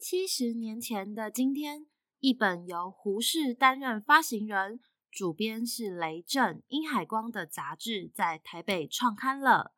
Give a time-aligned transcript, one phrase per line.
[0.00, 1.84] 七十年前的今天，
[2.20, 4.80] 一本由胡适担任发行人、
[5.10, 9.74] 主编是雷震、殷海光的杂志在台北创刊了。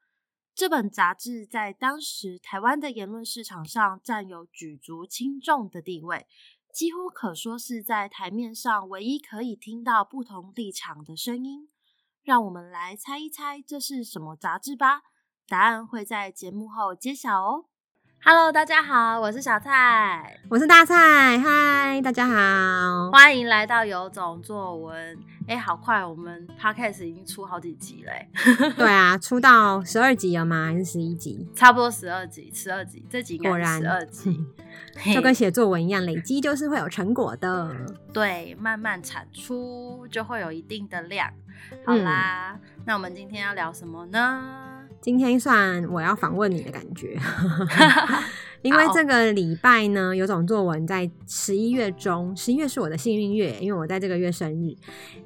[0.55, 6.29] 这本杂志在当时台湾的言论市场上占有举足轻重的地位，
[6.73, 11.69] 几乎可说是在台面上唯一可以听到不同立场的声音。
[12.23, 15.03] 让我们来猜一猜这是什么杂志吧，
[15.49, 17.65] 答案会在节目后揭晓哦。
[18.25, 25.19] Hello，大家好，我是小蔡，我是大蔡，嗨，大家好，欢迎来到有种作文。
[25.49, 28.29] 哎，好快，我们 Podcast 已经出好几集嘞。
[28.79, 30.67] 对啊，出到十二集了吗？
[30.67, 31.51] 还是十一集？
[31.53, 34.47] 差不多十二集，十二集，这集果然十二集，
[35.13, 37.75] 就跟写作文一样，累积就是会有成果的。
[38.13, 41.29] 对，慢慢产出就会有一定的量。
[41.85, 44.72] 好啦，嗯，那我们今天要聊什么呢？
[45.03, 47.19] 今天算我要访问你的感觉，
[48.63, 54.77] 因为这个礼拜呢，有种作文在十一月中，十一月是我的幸运月，因为我在这个月生日，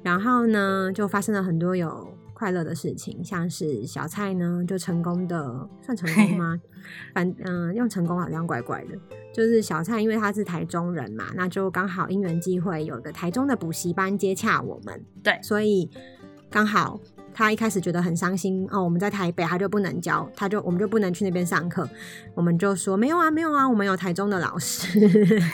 [0.01, 6.59] 然后呢，就发生了很多有快乐的事情，像是小蔡呢就成功的算成功吗？
[7.13, 8.97] 反嗯、呃，用成功好像怪怪的，
[9.31, 15.87] 就是小蔡因为他是台中人嘛，那就刚好因缘际会有个台中的补习班接洽我们，对，所以
[16.49, 16.99] 刚好。
[17.37, 21.87] 他一开始觉得很伤心哦，我们在台北，他就不能教，他就我们就不能去那边上课。
[22.33, 24.99] 我们就说没有啊，没有啊，我们有台中的老师，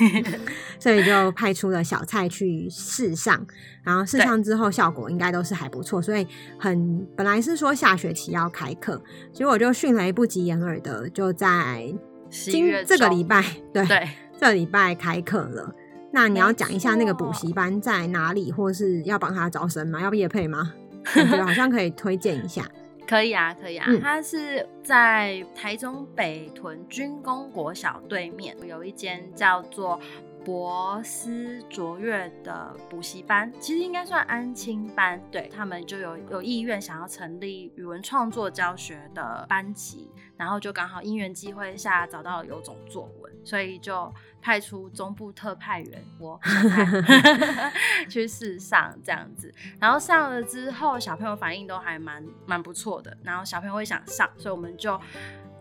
[0.79, 3.45] 所以就派出了小蔡去试上，
[3.83, 6.25] 然后试上之后效果应该都是还不错，所以
[6.57, 11.93] 很本来是说下学期要开课，结果我就迅雷不及掩耳的就在
[12.29, 14.07] 今这个礼拜，对，对
[14.39, 15.75] 这礼拜开课了。
[16.13, 19.99] 那你要讲一下那个补习班在哪里，或是要帮他招生吗？
[19.99, 20.71] 要业配吗？
[21.13, 22.63] 感觉好像可以推荐一下，
[23.07, 23.85] 可以啊，可以啊。
[24.01, 29.99] 它、嗯、是在台中北屯军工国小对面，有一间叫做
[30.43, 35.21] 博思卓越的补习班，其实应该算安亲班。
[35.31, 44.13] 对，他们就有有意愿想要成立语文创作教学的班级，然后就刚好因缘际会下找到了有种作文，所以就。
[44.45, 46.37] 派出中部特派员，我
[48.11, 49.49] 去试上这样子，
[49.79, 54.99] 然后上了之后，小朋友反应都还蛮蛮不错的，然后小朋友会想上，所以我们就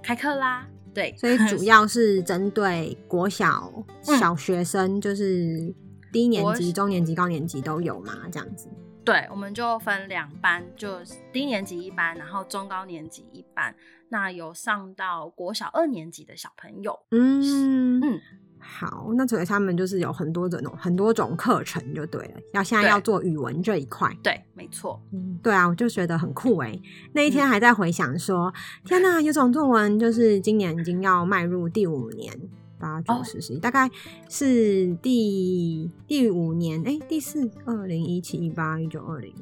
[0.03, 0.66] 开课啦。
[0.94, 3.72] 对，所以主要是针对国小
[4.03, 5.75] 小学生，就是
[6.12, 8.69] 低年级、中年级、高年级都有嘛，这样子。
[9.04, 11.00] 对，我们就分两班，就
[11.32, 13.75] 低年级一班，然后中高年级一班。
[14.10, 18.20] 那有上到国小二年级的小朋友，嗯嗯。
[18.65, 22.41] 好，那所以他们就是有很多种很多种课程就对了。
[22.53, 26.81] 要现在要做语文这一块，对，没错，嗯，对啊，我就觉得很酷诶。
[27.12, 32.33] 那一天还在回想说，嗯、天哪，有种作文就是今年已经要迈入第五年，
[32.78, 33.91] 八九十十一，大概
[34.28, 39.34] 是第第五年，哎、欸，第四，二零一七一八一九二零，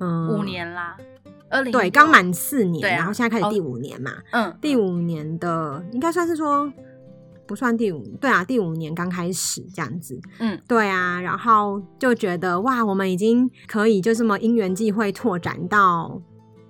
[0.00, 0.96] 嗯，五年啦，
[1.48, 6.72] 二零对，刚满四年，啊，然后现在开始第五年嘛，嗯，第五年的应该算是说。
[7.52, 16.18] 不算第五，对啊，第五年刚开始这样子，嗯，对啊，然后就觉得哇，我们已经可以就这么因缘际会拓展到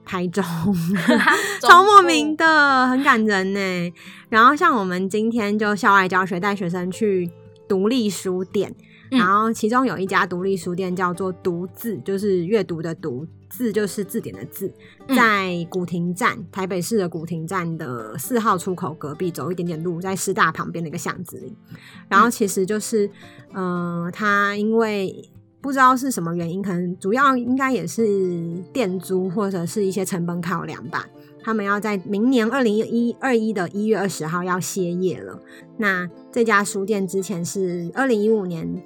[0.05, 0.43] 台中
[1.63, 3.93] 超莫名的，很感人呢。
[4.29, 7.31] 然后像我们今天就校外教学，带学生去
[7.69, 8.75] 独立书店，
[9.13, 13.25] 嗯，然后其中有一家独立书店叫做读字，就是阅读的读。
[13.55, 14.73] 字就是字典的字，
[15.15, 21.55] 在古亭站，台北市的古亭站的四号出口隔壁，走一点点路，在师大旁边的一个巷子里。
[22.09, 23.07] 然后其实就是，
[23.53, 25.29] 嗯、呃，他因为
[25.61, 31.07] 不知道是什么原因，可能主要应该也是店租或者是一些成本考量吧。
[31.45, 35.39] 他们要在明年二零一二一的一月二十号要歇业了。
[35.77, 38.83] 那这家书店之前是二零一五年。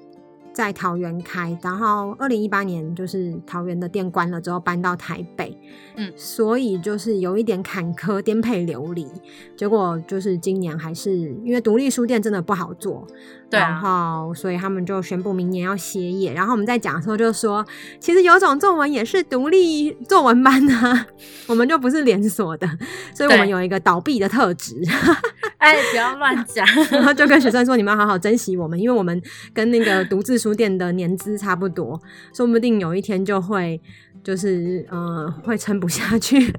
[0.57, 5.55] 在桃园开，然后二零一八年就是桃园的店关了之后搬到台北，
[5.97, 9.07] 嗯，所以就是有一点坎坷，颠沛流离。
[9.55, 11.15] 结果就是今年还是
[11.45, 13.07] 因为独立书店真的不好做。
[13.49, 16.33] 对啊，然后所以他们就宣布明年要歇业。
[16.33, 17.65] 然后我们在讲的时候就说，
[18.01, 21.07] 其实有种作文也是独立作文班啊，
[21.47, 22.69] 我们就不是连锁的，
[23.15, 24.75] 所以我们有一个倒闭的特质。
[25.59, 26.67] 哎，不要乱讲。
[26.91, 29.21] 然后就跟学生说，你们要好好珍惜我们，因为我们
[29.55, 32.01] 跟那个独自书店的年资差不多，
[32.35, 33.81] 说不定有一天就会
[34.23, 36.53] 就是呃会撑不下去。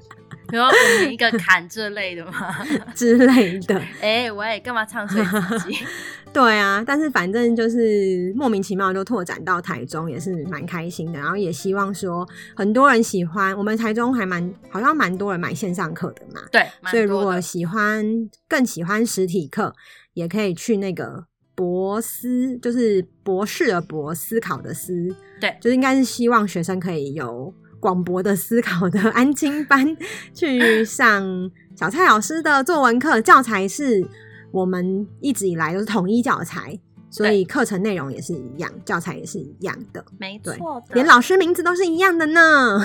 [0.50, 2.32] 然后我们一个坎之类的吗？
[2.94, 3.76] 之类的。
[4.00, 5.78] 哎、欸，我也干嘛唱衰自己？
[6.32, 11.18] 对啊，但是反正就是莫名其妙就拓展到台中，也是蛮开心的。
[11.18, 16.40] 然后也希望说很多人喜欢我们台中，还蛮好像蛮多人买线上课的嘛。
[16.52, 18.04] 对，所以如果喜欢
[18.46, 19.74] 更喜欢实体课，
[20.12, 21.24] 也可以去那个
[21.54, 25.08] 博思就是博士的博，思考的思，
[25.40, 29.96] 对，就是应该是希望学生可以有广博的思考的安亲班
[30.34, 34.06] 去上小蔡老师的作文课，教材是
[34.50, 36.78] 我们一直以来都是统一教材。
[37.10, 42.78] 所以课程内容也是一样，教材也是一样的，没错，连老师名字都是一样的呢。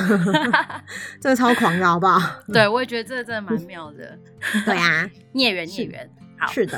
[1.19, 2.19] 这个超狂的好不好？
[2.47, 4.17] 对，我也觉得这个真的蛮妙的。
[4.63, 6.77] 对啊， 孽缘孽缘，好，是的，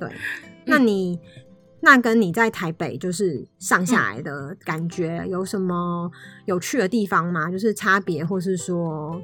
[0.00, 0.10] 对。
[0.64, 1.16] 那你
[1.82, 6.10] 那跟你在台北就是上下来的感觉有什么
[6.44, 7.50] 有趣的地方吗？
[7.50, 9.20] 就是差别，或是说，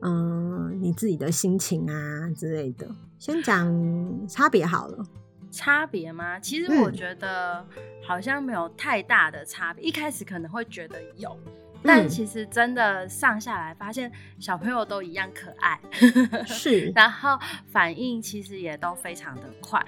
[0.00, 2.88] 嗯，你自己的心情啊之类的。
[3.18, 3.72] 先讲
[4.28, 5.04] 差别好了。
[5.50, 6.40] 差别吗？
[6.40, 7.64] 其实我觉得
[8.02, 9.84] 好像没有太大的差别。
[9.84, 11.36] 嗯、一开始可能会觉得有。
[11.84, 15.80] 但其实真的上下来发现小朋友都一样可爱，
[16.46, 17.38] 是， 然后
[17.70, 19.84] 反应其实也都非常的快。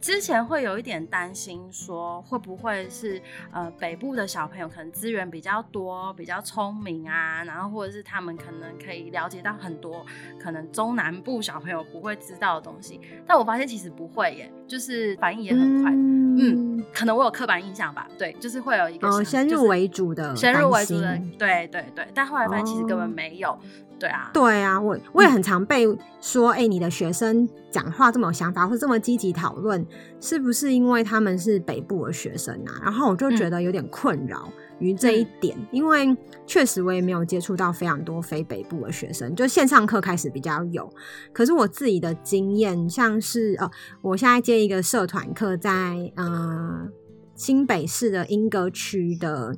[0.00, 3.20] 之前会有一点担心，说会不会是
[3.52, 10.04] 呃北部的小朋友可能资源比较多，比较聪明啊，然后或者是他们可能可以了解到很多
[10.40, 13.00] 可能中南部小朋友不会知道的东西。
[13.26, 15.90] 但我发现其实不会耶，就是反应也很快。
[15.90, 21.18] 嗯，嗯，可能我有刻板印象吧，对，就是会有一个、哦、先入为主的，先入为主的。
[21.36, 23.58] 对对对，但后来发现其实根本没有，哦、
[23.98, 25.84] 对啊，对啊，我我也很常被
[26.20, 29.84] 说，哎、嗯欸，你的学生讲话这么有想法，或者这么积极讨论，
[30.20, 32.78] 是不是因为他们是北部的学生啊？
[32.84, 34.48] 然后我就觉得有点困扰
[34.78, 36.16] 于这一点，嗯、因为
[36.46, 40.92] 确实我也没有接触到非常多非北部的学生，就线上课开始比较有，
[41.32, 43.70] 可是我自己的经验，像是呃，
[44.02, 46.88] 我现在接一个社团课，在呃
[47.34, 49.56] 新北市的莺歌区的。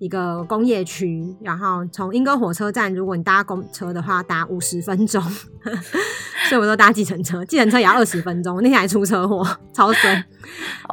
[0.00, 5.22] 一个工业区，然后从莺歌火车站，如果你搭公车的话，搭五十分钟，
[6.48, 8.62] 所以我都搭计程车，计程车也要二十分钟。
[8.62, 10.24] 那天还出车祸，超衰。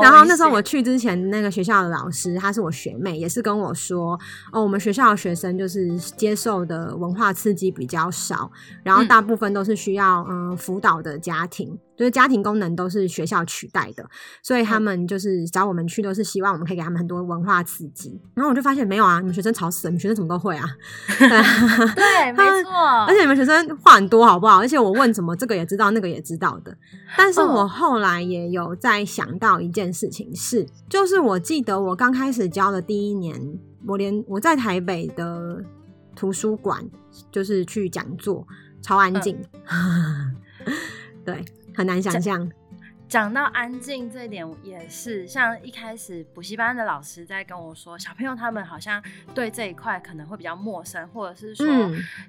[0.01, 4.19] 然后那时候我去之前，那个学校的老师，她是我学妹，也是跟我说，
[4.51, 8.51] 哦，我们学校的学生就是接受的文化刺激比较少，
[8.83, 11.79] 然后大部分都是需要嗯辅导的家庭。
[11.97, 14.07] 就是家庭功能都是学校取代的，
[14.43, 18.21] 所以他们就是找我们去，都是希望我们可以给他们很多文化刺激。
[18.35, 20.63] 然后我就发现没有啊，你们学生吵死了，你们学生怎么都会啊。
[21.17, 21.17] 对，
[21.95, 22.71] 对，没错。
[23.07, 24.59] 而且你们学生话很多，好不好？
[24.59, 26.77] 而且我问什么，这个也知道，那个也知道的。
[27.17, 33.41] 但是我后来也有在想到一件事情是，是就是我记得我刚开始教的第一年，
[33.87, 35.63] 我连我在台北的
[36.15, 36.87] 图书馆
[37.31, 38.47] 就是去讲座，
[38.83, 39.35] 超安静。
[39.69, 40.35] 嗯、
[41.25, 41.43] 对。
[41.77, 42.51] 很难想象。
[43.07, 49.01] 讲到安静这一点，也是像一开始补习班的老师在跟我说，小朋友他们好像
[49.33, 51.65] 对这一块可能会比较陌生，或者是说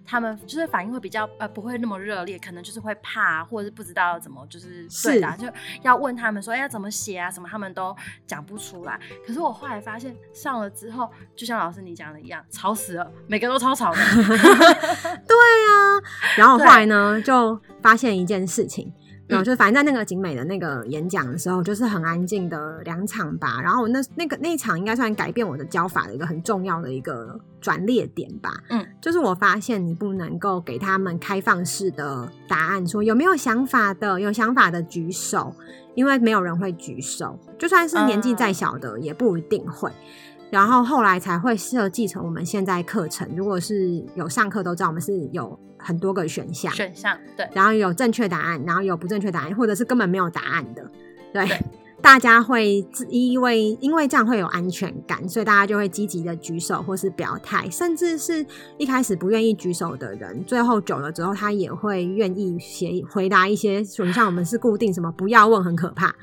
[0.07, 5.49] 他们就是反应会比较呃不会那么热烈，可能就是会怕，或者是不知道怎么就是对的，就
[5.83, 9.01] 要问他们说，哎，要怎么写啊什么，他们都讲不出来。
[9.27, 13.99] 可是我后来发现上了之后，就像老师你讲的一样，吵死了，每个都超吵的。
[15.27, 15.37] 对
[15.67, 15.99] 啊，
[16.37, 18.93] 然后后来呢，就发现一件事情。
[19.29, 23.61] 然后就反正在那个景美的那个演讲的时候，就是很安静的两场吧。
[23.63, 28.53] 然后那那个那一场应该算改变我的教法的一个很重要的一个转捩点吧。
[28.71, 35.55] 嗯，就是我发现你不能够给他们开放式的答案，说有没有想法的，有想法的举手，
[35.95, 39.91] 因为没有人会举手，就算是年纪再小的也不一定会。
[40.51, 43.29] 然后后来才会设计成我们现在课程。
[43.37, 50.91] 如果是有上课都知道，我们是有很多个选项，选项对，然后有正确答案，然后有不正确答案，或者是根本没有答案的，
[51.33, 51.47] 对。
[51.47, 51.59] 对
[52.01, 58.45] 大家会因为因为这样会有安全感，所以大家就会积极的举手或是表态，甚至是
[58.79, 66.15] 一开始不愿意举手的人，最后久了之后，他也会愿意写回答一些，像我们是固定什么不要问很可怕，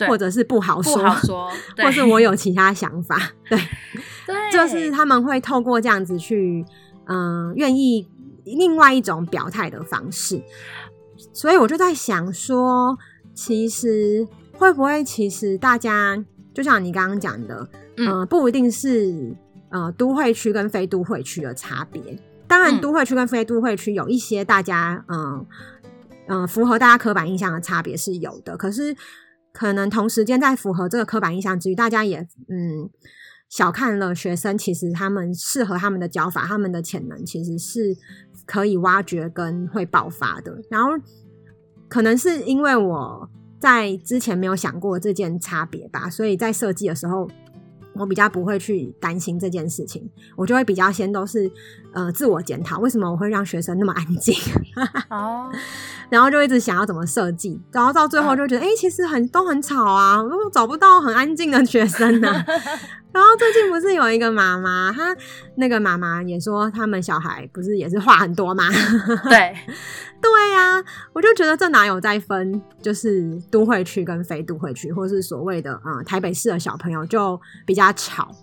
[0.06, 3.58] 或者是不好说，不好说，或是我有其他想法，对，
[4.26, 6.64] 对，就是他们会透过这样子去，
[7.06, 8.06] 嗯、呃，愿意
[8.44, 10.42] 另外一种表态的方式，
[11.32, 12.98] 所以我就在想说，
[13.34, 14.28] 其实。
[14.62, 19.34] 会不会其实大家就像你刚刚讲的，嗯、呃，不一定是
[19.70, 22.16] 呃都会区跟非都会区的差别。
[22.46, 25.44] 当然，都会区跟非都会区有一些大家嗯
[26.28, 28.56] 嗯、符合大家刻板印象的差别是有的。
[28.56, 28.94] 可是
[29.52, 32.88] 可能同时间在符合这个刻板印象之余，大家也嗯
[33.48, 37.96] 小看了学生，其实他们适合他们的教法，他们的潜能其实是
[38.46, 40.62] 可以挖掘跟会爆发的。
[40.70, 40.90] 然后
[41.88, 43.28] 可能是因为我。
[43.62, 47.28] 在之前没有想过这件差别吧，所以在设计的时候，
[47.94, 51.48] 我比较不会去担心这件事情，我就会比较先都是
[51.92, 54.34] 呃自我检讨，为什么我会让学生那么安静？
[55.10, 55.48] 哦，
[56.10, 62.44] 然后就一直想要怎么设计，然后到最后就觉得， 哎、其实很都很吵啊，我都找不到很安静的学生呢、啊。
[63.12, 65.14] 然后最近不是有一个妈妈，她
[65.56, 68.64] 那个妈妈也说，他们小孩不是也是话很多吗？
[69.28, 69.54] 对，
[70.20, 78.34] 对呀、啊，我就觉得这哪有在分，就是都会区跟非都会区，或是所谓的嗯台北市的小朋友就比较吵。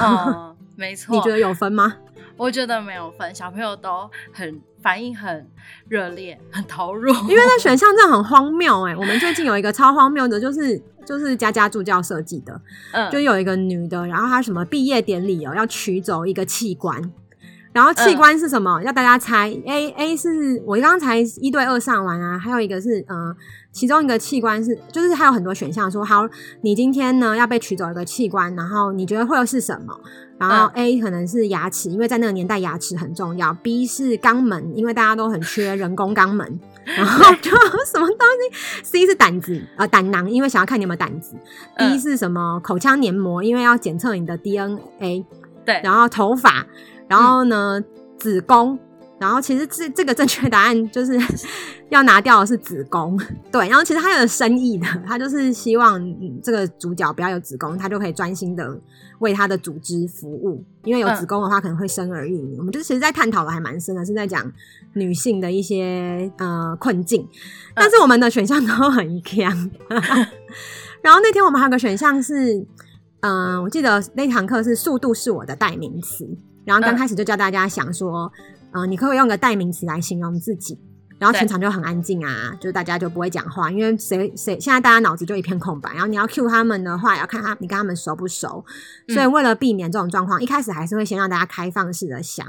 [0.00, 1.14] 嗯， 没错。
[1.14, 1.94] 你觉得有分吗？
[2.36, 5.48] 我觉得没有分，小朋友都很反应很
[5.88, 7.12] 热烈，很投入。
[7.12, 10.80] 因为那 选项真的很荒谬哎、欸，我们最近有一个超荒谬的，就是。
[11.06, 17.00] 就是家家助教设计的，嗯，就有一个女的，然后她什么毕业典礼哦，要取走一个器官，
[17.72, 18.80] 然后器官是什么？
[18.80, 23.36] 嗯、要大家猜，A A 是我刚刚才一对二上完啊，还有一个是嗯、呃，
[23.70, 26.28] 其中一个器官是，就是还有很多选项说，好，
[26.62, 29.96] 你今天呢要被取走一个器官，然后你觉得会是什么？
[30.38, 36.60] 然后 A 可能是牙齿，因为在那个年代牙齿很重要；B 是肛门，因为大家都很缺人工肛门。
[36.84, 37.50] 然后就
[37.90, 38.18] 什么东
[38.52, 41.34] 西？C 是胆子呃胆囊，因为想要看你有没有胆子。
[41.78, 42.60] D 是什么？
[42.62, 45.24] 口腔黏膜，因为要检测你的 DNA。
[45.64, 45.80] 对。
[45.82, 46.66] 然后头发，
[47.08, 47.84] 然后呢、嗯、
[48.18, 48.78] 子宫，
[49.18, 51.18] 然后其实这这个正确答案就是
[51.90, 53.18] 要拿掉的是子宫。
[53.50, 53.68] 对。
[53.68, 56.00] 然后其实他有深意的，他就是希望
[56.42, 58.78] 这个主角不要有子宫，他就可以专心的
[59.20, 60.62] 为他的组织服务。
[60.84, 62.54] 因为有子宫的话，可能会生儿育女。
[62.56, 64.52] 嗯、我们就是其实，在探讨的还蛮深的，是在讲。
[64.94, 67.28] 女性的一些呃困境，
[67.74, 69.70] 但是我们的选项都很强。
[71.02, 72.54] 然后那天我们还有个选项是，
[73.20, 76.26] 嗯、呃，我记得那堂课是速度是我的代名词。
[76.66, 78.30] 然后刚开始就叫大家想说，
[78.72, 80.78] 嗯、呃，你可以用个代名词来形容自己。
[81.18, 85.90] 然后全场就很安静啊，就大家就不会讲话，因为谁谁现在大家脑子就一片空白。
[85.92, 88.62] 然后你要 cue 他们的话，也要看他你跟他们熟不熟。
[89.08, 92.46] 所以为了避免这种状况，一开始还是会先让大家开放式的想。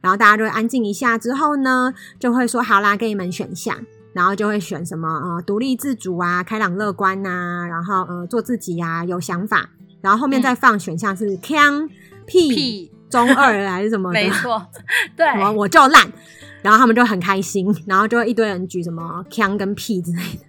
[0.00, 3.76] 然后大家就会安静一下，之后呢，就会说好啦，给你们选项，
[4.14, 9.68] 然后就会选什么呃，独立自主啊，开朗乐观呐、啊，然后呃，做自己呀、啊，有想法，
[10.00, 11.86] 然后后面再放选项是锵、
[12.24, 14.20] 屁、屁中二还是什么的？
[14.20, 14.66] 没错，
[15.16, 16.12] 对，我我就烂，
[16.62, 20.45] 然后他们就很开心，然后就会一堆人举什么枪跟屁之类的。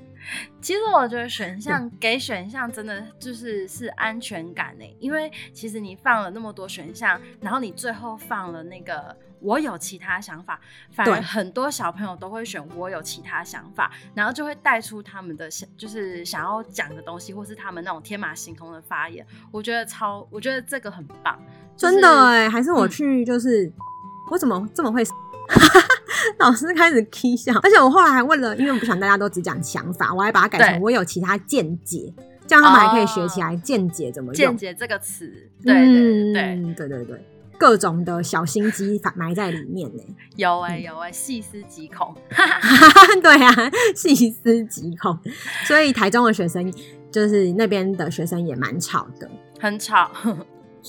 [0.68, 10.60] 其实我觉得选项给选项真的就是是安全感呢，因为其实你放了那么多选项，然后你最后放了那个我有其他想法，
[10.92, 19.26] 反而很多小朋友都会选我有其他想法，然后就会带出他们的想就是想要讲的东西，或是他们那种天马行空的发言。
[19.54, 21.40] 我觉得超，我觉得这个很棒，
[21.78, 23.74] 就是、真的哎，还是我去就是、嗯、
[24.32, 25.02] 我怎么这么会？
[26.40, 32.14] 老师开始 k 笑，而且我后来还问了，因为我不想大家都只讲想法，我还把它改成我有其他见解，
[32.48, 34.36] 这样他们还可以学起来见解怎么用。
[34.36, 35.32] 见解这个词，
[35.64, 37.26] 对对对对对对对，
[37.58, 40.04] 各种的小心机埋在里面呢。
[40.36, 42.16] 有哎、欸、有哎、欸，细思极恐。
[43.22, 43.54] 对啊，
[43.96, 45.18] 细思极恐。
[45.66, 46.72] 所以台中的学生，
[47.12, 50.10] 就是那边的学生也蛮吵的，很吵。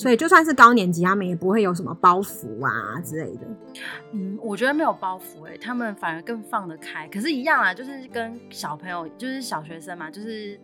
[0.00, 3.47] 所以就算是高年级，他们也不会有什么包袱啊之类的。
[4.12, 7.09] 嗯，我觉得没有包袱诶、他们反而更放得开。
[7.09, 10.59] 可是，一样啊，就是跟小朋友，就是小学生嘛，就是。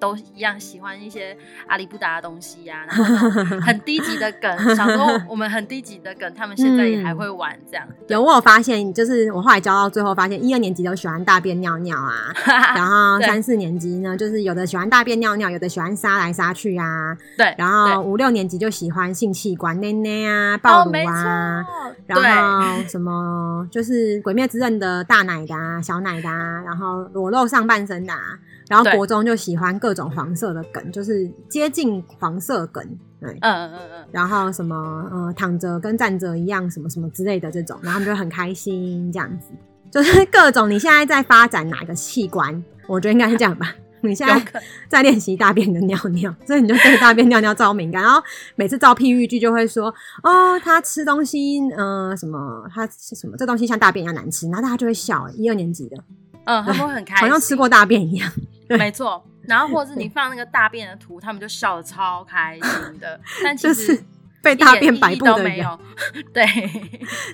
[0.00, 1.36] 都一样喜欢一些
[1.68, 3.30] 阿里不达的东西呀、啊，然后
[3.60, 4.74] 很低级的梗。
[4.74, 7.86] 小时候我们很低级的梗，他们现在也还会玩这样。
[8.08, 12.32] 有我有发现，就是我后来教到最后发现，一二年级都喜欢大便尿尿啊，
[12.74, 17.16] 然后三四年级呢，就是有的喜欢大便尿尿，有的喜欢杀来杀去啊。
[17.36, 28.38] 对，然后五六年级就喜欢性器官、内内啊、暴露啊，哦、然后什么就是《鬼灭之刃》的大奶的啊、小奶的啊，然后裸露上半身的啊。
[28.70, 32.80] 然后国中就喜欢各种黄色的梗，就是接近黄色梗，
[33.20, 34.76] 对，嗯嗯嗯，然后什么
[35.10, 39.48] 呃躺着跟站着一样，什么什么之类的这种，然后他们就很开心这样子，
[39.90, 43.74] 就是 各种你现在在发展哪个器官，我觉得应该是这样吧。
[44.02, 44.42] 你现在
[44.88, 48.22] 在练习大便的尿尿，所以你就对大便尿尿超敏感，然后
[48.54, 55.96] 每次造譬喻句就会说哦，他吃东西，嗯、呃，什么他吃什么这东西像大便一样难吃，然后大家就会笑，一二年级的，
[56.44, 58.32] 嗯，他们会很开心，好像吃过大便一样。
[58.78, 63.20] 没错，然后或者是你放那个大便的图，他们就笑的超开心的。
[63.42, 64.02] 但其实
[64.42, 65.80] 被大便摆布的人没有，
[66.32, 66.46] 对，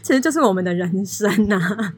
[0.02, 1.92] 其实就是我们的人生呐、啊。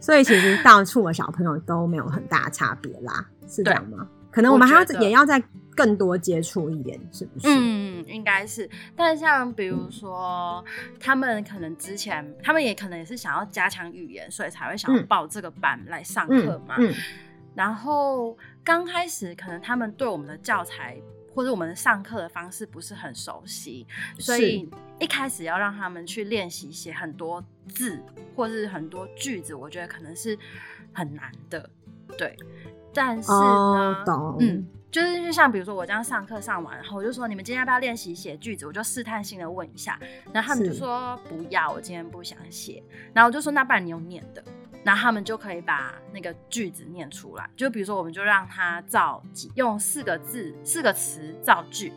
[0.00, 4.06] 所以其实到处的小朋友都没有很大差别啦，是这样吗？
[4.30, 5.42] 可能我们还要也要再
[5.74, 7.48] 更多接触一点，是不是？
[7.48, 8.68] 嗯，应该是。
[8.94, 10.64] 但像比如说，
[11.00, 16.76] 他们可能之前，他们也可能也是想要加强语言，所以才会想要报这个班来上课嘛。
[16.78, 16.88] 嗯。
[16.88, 16.94] 嗯嗯
[17.56, 20.96] 然后刚开始可能他们对我们的教材
[21.34, 23.86] 或者我们上课的方式不是很熟悉，
[24.18, 24.68] 所以
[25.00, 28.00] 一开始要让他们去练习写很多字
[28.36, 30.38] 或是很多句子，我觉得可能是
[30.92, 31.68] 很难的。
[32.16, 32.36] 对，
[32.94, 34.64] 但是呢，哦、嗯。
[34.88, 38.66] 就是就像比如说我这样上课上完，然后我就说，你们今天要不要练习写句子？
[38.66, 40.00] 我就试探性的问一下，
[40.32, 42.82] 然后他们就说不要，我今天不想写。
[43.12, 44.42] 然后我就说，那不然你用念的，
[44.86, 47.50] 然后他们就可以把那个句子念出来。
[47.54, 51.92] 就比如说我们就让他造句，用四个字四个词造句，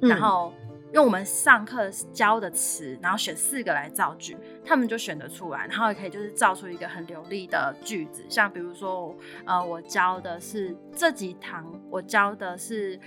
[0.00, 0.54] 然后。
[0.56, 0.64] 嗯
[0.94, 8.24] 用我们上课教的词，然后选四个来造句，他们就选得出来，然后也可以就是造出一个很流利的句子。
[8.26, 9.14] 像比如说，
[9.44, 12.98] 呃，我教的是这几堂，我教的是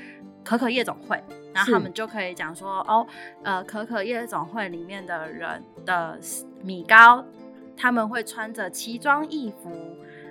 [0.44, 1.20] 可可夜总会，
[1.56, 3.08] 然后他们就可以讲说，哦，
[3.42, 6.20] 呃，可可夜总会里面的人的
[6.62, 7.26] 米糕，
[7.82, 9.72] 他们会穿着奇装异服，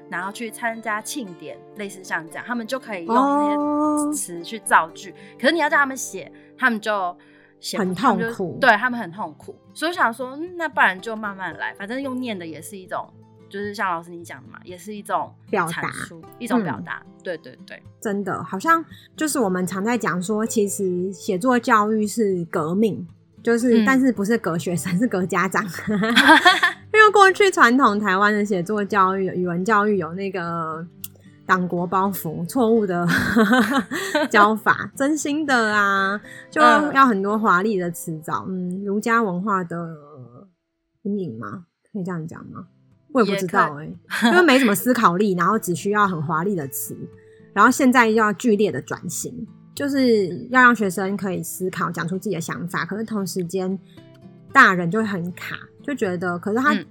[0.08, 5.10] 然后去参加庆典，类似像这样，他们就可以用那些词去造句。
[5.10, 7.16] 哦、可是你要叫他们写，他们就。
[7.76, 13.06] 很痛苦，对他们很痛苦，所以我想说，那不然就慢慢来，反正用念的也是一种，
[13.50, 15.92] 就是像老师你讲的嘛，也是一种表达，
[16.38, 17.02] 一种表达。
[17.04, 18.82] 嗯、对对对，真的好像
[19.14, 23.06] 就是我们常在讲说，其实写作教育是革命，
[23.42, 25.68] 就是、嗯、但是不是革学生，是革家长，因
[27.10, 30.86] 为过去传统台湾的写作教育、语文教育有那个。
[31.46, 33.04] 党国包袱，错误的
[34.30, 39.96] 教法，真心的啊，就要很多华丽的词藻，嗯，儒家文化的
[41.02, 41.64] 阴影吗？
[41.92, 42.66] 可以这样讲吗？
[43.10, 46.96] 我也不知道哎、欸，因为没什么思考力，然后只需要很华丽的词，
[47.52, 53.76] 然后现在又要剧烈的转型，就是要让学生可以思考，讲出自己的想法，可是同时间
[54.52, 56.86] 大人就会很卡，就觉得，可是他、嗯、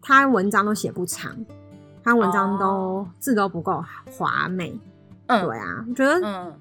[0.00, 1.36] 他文章都写不长。
[2.02, 3.06] 他文章都、oh.
[3.18, 4.72] 字都不够华美，
[5.26, 6.56] 嗯，对啊，我觉得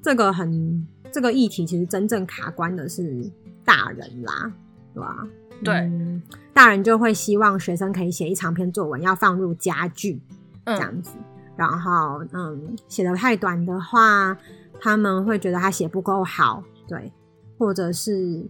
[0.00, 3.30] 这个很、嗯、这个议题其实真正卡关的是
[3.62, 4.50] 大人啦，
[4.94, 5.28] 对吧、啊？
[5.62, 6.22] 对、嗯，
[6.54, 10.18] 大人就会希望学生可以写一长篇作文，要放入佳句
[10.64, 11.24] 这样子，嗯、
[11.56, 14.34] 然后嗯，写得太短的话，
[14.80, 17.12] 他们会觉得他写不够好，对，
[17.58, 18.48] 或者是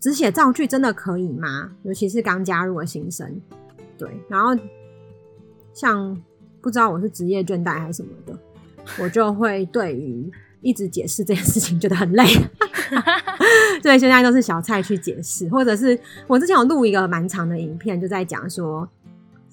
[0.00, 1.72] 只写造句真的可以吗？
[1.82, 3.40] 尤其是刚加入的新生，
[3.96, 4.54] 对，然后。
[5.74, 6.20] 像
[6.60, 8.36] 不知道我是职业倦怠还是什么的，
[9.00, 10.28] 我就会对于
[10.60, 12.24] 一直解释这件事情觉得很累，
[13.80, 18.88] 所以现在都是小蔡去解释，或者是我之前有录一个蛮长的影片，就在讲说，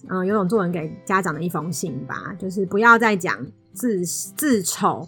[0.08, 3.38] 嗯、有种作文给家长的一封信吧，就是不要再讲
[3.74, 5.08] 字字丑，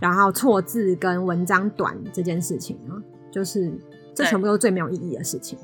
[0.00, 3.72] 然后错字跟文章短这件事情了，就是
[4.16, 5.56] 这全部都是最没有意义的事情。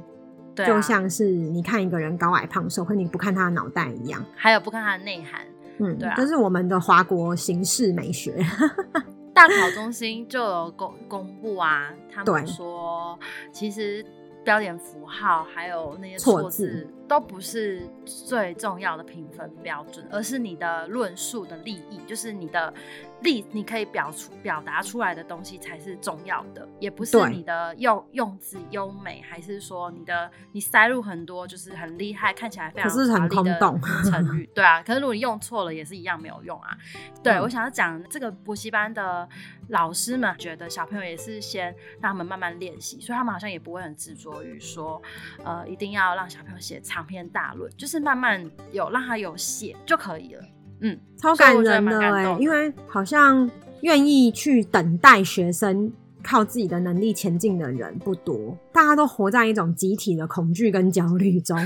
[0.54, 5.40] 对啊、就像是你看一个人高矮胖瘦，和你不看他的脑袋一样，还有不看他的内涵，
[5.78, 8.44] 嗯，对啊，这是我们的华国形式美学。
[9.34, 13.18] 大考中心就有公公布啊，他们说
[13.50, 14.04] 其实
[14.44, 16.86] 标点符号还有那些错字。
[17.08, 22.72] 都不是最重要的评分标准，而是你的论述的利益，就是你的
[23.22, 33.80] 立，你可以表出表达出来的东西才是重要的，也不是你的用用字优美，还是说你的你塞入很多就是很厉害，看起来非常是很空洞
[34.54, 34.82] 对啊。
[34.82, 36.76] 可是如果你用错了，也是一样没有用啊。
[37.22, 39.28] 对，嗯，我想要讲这个补习班的
[39.68, 45.00] 老师们觉得小朋友也是先让他们慢慢练习，所以他们好像也不会很执着于说，
[45.44, 50.44] 呃，一定要让小朋友写长篇大论，就是慢慢有让他有写就可以了。
[50.82, 55.92] 嗯，超感人的哎、欸，因为好像愿意去等待学生
[56.22, 61.56] 靠自己的能力前进的人不多，大家都活在一种集体的恐惧跟焦虑中，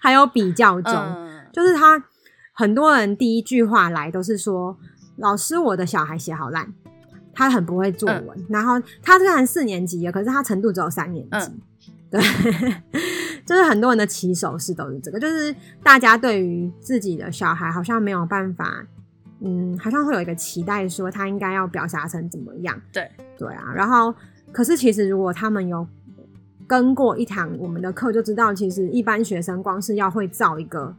[0.00, 0.92] 还有比较中。
[0.94, 2.02] 嗯、就是他
[2.52, 4.76] 很多人第一句话来都是说
[5.16, 6.72] ：“老师，我的小孩写好烂，
[7.32, 8.28] 他很不会作文。
[8.36, 11.38] 嗯”然后他虽然四年级了，可是他程度只有三年级。
[11.38, 11.60] 嗯、
[12.16, 12.74] 对。
[13.46, 18.84] 就是很多人的起手式都是这个，就是大家对于自己的小孩好像没有办法，
[19.40, 22.76] 嗯，好像会有一个期待，说他应该要表达成怎么样？
[22.92, 23.72] 对对啊。
[23.72, 24.12] 然后，
[24.50, 25.86] 可是其实如果他们有
[26.66, 30.92] 跟过一堂我们的课，就知道其实一般学生光是要会造一个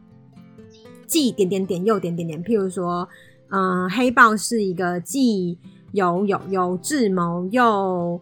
[1.06, 3.06] 既点点点又点点点，譬如说，
[3.50, 5.58] 嗯、呃，黑豹是一个既
[5.92, 8.18] 有有有智谋又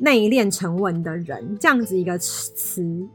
[0.00, 3.08] 内敛沉稳的人，这样子一个词。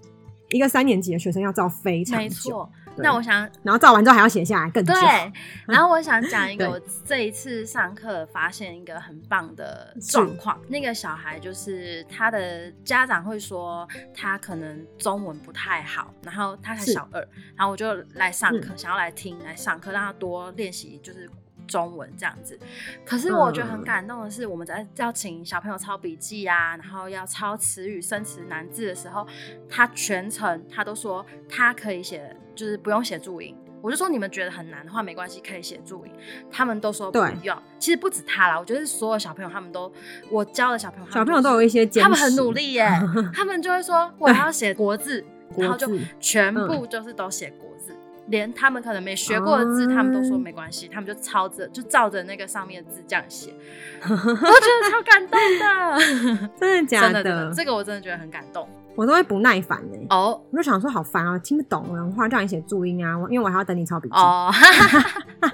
[0.49, 2.71] 一个三年级的学生要造非常久，没错。
[2.97, 4.93] 那我想，然后造完之后还要写下来，更久。
[4.93, 5.33] 对。
[5.65, 10.61] 然后我想讲一个，我这一次上课发现一个很棒的状况。
[10.67, 17.19] 那个小孩就是他的家长会说他可能中文不太好，然后他才小二，
[17.55, 21.27] 然后我就来上课，想要来听来上课，让他多练习，就是
[21.67, 22.57] 中文这样子。
[23.05, 29.25] 可是我觉得很感动的是，我们在要请小朋友抄笔记啊，然后要抄词语、生词、难字的时候，
[29.69, 33.55] 他全程他都说他可以写，就是不用写注音。
[33.81, 36.11] 我就说你们觉得很难的话，没关系，可以写注音。
[36.49, 37.55] 他们都说不用。
[37.77, 39.91] 其实不止他啦，我觉得所有小朋友他们都，
[40.31, 42.89] 我教的小朋友，小朋友都有一些他们很努力耶。
[43.31, 45.23] 他们就会说我要写 国字，
[45.55, 45.87] 然后就
[46.19, 47.64] 全部就是都写国字，
[48.27, 53.53] 连他们可能没学过的字，他们都说没关系，他们就抄着就照着那个上面的字这样写。
[54.03, 57.23] 我觉得超感动的， 真的假的？
[57.23, 58.67] 真的，这个我真的觉得很感动。
[58.95, 60.41] 我都会不耐烦哎、欸，哦，oh.
[60.51, 64.15] 我就想说好烦啊，我听不懂人话，叫你写注音啊，因为我还要等你抄笔记。
[64.15, 64.49] 哦，
[65.41, 65.51] oh.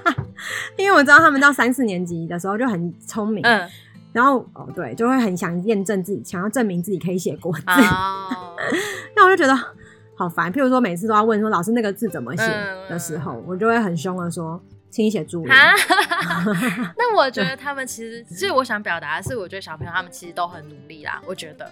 [0.77, 3.67] 因为我知道他们到三四年级的时候就很聪明，嗯，
[4.13, 7.63] 然后哦对，就会很想验证自己，想要证明自己可以写国字。
[7.65, 8.59] 哦，oh.
[9.15, 9.59] 那我就觉得
[10.21, 10.51] 好烦。
[10.53, 12.43] 譬如说每次都要问说老师那个字怎么写
[12.87, 15.49] 的时候，嗯、我就会很凶的说，请你写注音。
[16.95, 21.69] 那我觉得他们其实，其实我想表达的是，我觉得小朋友他们其实都很努力啦，我觉得。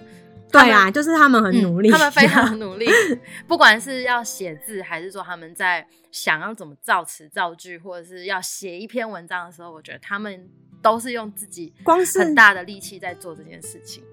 [0.52, 2.88] 对啊，就是他们很努力，嗯，他们非常努力，
[3.48, 10.50] 不管是要写字，还是说他们在想要怎么造词造句，或者是要写一篇文章的时候，我觉得他们
[10.82, 14.04] 都是用自己光是很大的力气在做这件事情。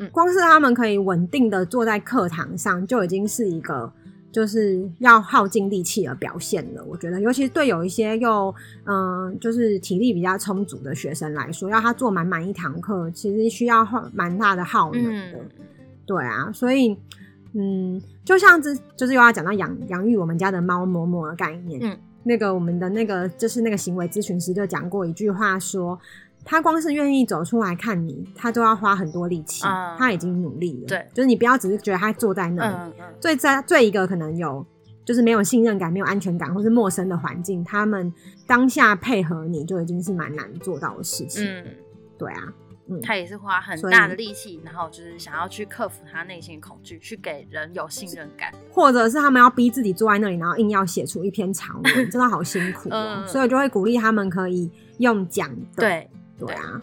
[0.00, 3.92] 嗯，光是他们可以稳定的坐在课堂上，就已经是一个
[4.32, 6.84] 就是要耗尽力气的表现了。
[6.84, 8.52] 我觉得，尤其是对有一些又
[8.84, 15.38] 嗯，就是体力比较充足的学生来说，要他做满满一堂课，其实需要蛮大的耗能的。
[15.38, 15.48] 嗯
[16.06, 16.96] 对啊，所以，
[17.52, 21.78] 嗯，就像这，就是又要讲到养养育我们家的猫嬷嬷的概念。
[21.80, 26.00] 嗯，那个我们的那个就是那个行为咨询师就讲过一句话说，说
[26.44, 30.86] 他光是愿意走出来看你，他都要花很多力气，嗯、他已经努力了。
[30.86, 34.64] 对，就是你不要只是觉得他坐在那里，嗯嗯、最在最一个可能有
[35.04, 38.12] 就是没有信任感、没有安全感，或是陌生的环境，他们
[38.46, 41.46] 当下配合你就已经是蛮难做到的事情。
[41.46, 41.64] 嗯，
[42.18, 42.52] 对啊。
[43.04, 53.24] 他也是花很大的力气，然后就是想要去克服他内心恐惧，去给人有信任感，或者是他们要逼自己坐在那里，然后硬要写出一篇长文， 真的好辛苦哦。
[53.28, 56.82] 所以我就会鼓励他们可以用讲的，对对啊，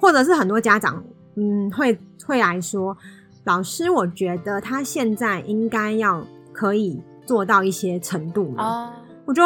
[0.00, 1.02] 或者是很多家长
[1.36, 2.96] 嗯会会来说，
[3.44, 8.92] 老师，我觉得他现在应该要可以做到一些程度了，
[9.24, 9.42] 我就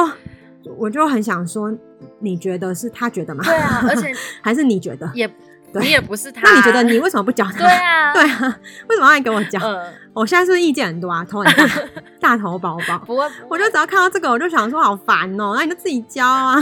[0.76, 1.72] 我就很想说，
[2.18, 3.44] 你觉得是他觉得吗？
[3.44, 5.30] 对啊，而且 还是你觉得也。
[5.72, 7.58] 对你也不是他，那你觉得你为什么不教他？
[7.58, 8.58] 对啊， 对啊，
[8.88, 9.58] 为什么要来给我教？
[9.62, 11.24] 嗯、我现在是不是意见很多啊？
[11.24, 11.74] 头很大，
[12.20, 12.98] 大头宝宝。
[13.06, 15.56] 不过，我就只要看到这个，我就想说好烦哦、喔。
[15.56, 16.56] 那你就自己教啊。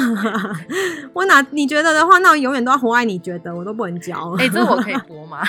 [1.12, 4.34] 我哪你觉得的话，那我永远都要活爱你觉得，我都不能教。
[4.38, 5.40] 哎、欸，这我可以 播吗？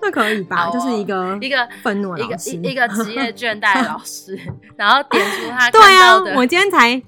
[0.00, 0.66] 那可以吧？
[0.66, 4.38] 哦、就是一个一个愤怒的老师，一个一个职业倦怠的老师，
[4.76, 7.00] 然后点出他对啊，我今天才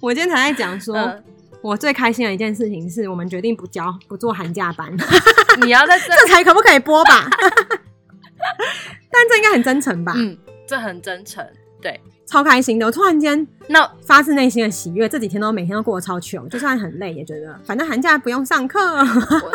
[0.00, 0.96] 我今天才在讲说。
[0.96, 1.24] 嗯
[1.60, 4.90] 我最开心的一件事情是我们决定不教，不做寒假班。
[5.62, 7.28] 你要在这 这才可不可以播吧？
[9.10, 10.12] 但这应该很真诚吧？
[10.16, 11.44] 嗯，这很真诚，
[11.82, 12.86] 对，超开心的。
[12.86, 19.02] 我突然间那发自内心的喜悦，这几天都每天都过得超穷，就算很累也觉得反正寒假不用上课。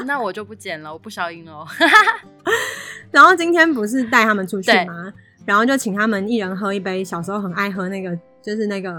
[0.06, 1.66] 那我就不剪了，我不消音哦。
[3.12, 5.14] 然后今天不是带他们出去吗？
[5.46, 8.92] 然后就请他们一人喝一杯小时候很爱喝那个，就是那个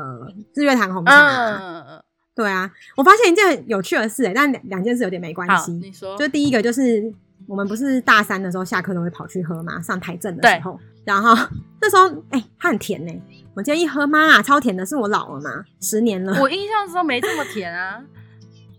[0.54, 1.12] 日月潭红茶。
[1.12, 2.02] 嗯
[2.34, 5.70] 对啊，我发现一件很有趣的事哎、欸，但两两件事有点没关系。
[5.72, 7.12] 你说，就第一个就是
[7.46, 11.32] 我们不是大三的时候下课都会跑去喝嘛，上台政的时候，然后
[11.80, 13.22] 那时候哎、欸，它很甜呢、欸。
[13.54, 15.64] 我今天一喝，妈啊，超甜的，是我老了吗？
[15.80, 18.02] 十年了，我印象中没这么甜啊。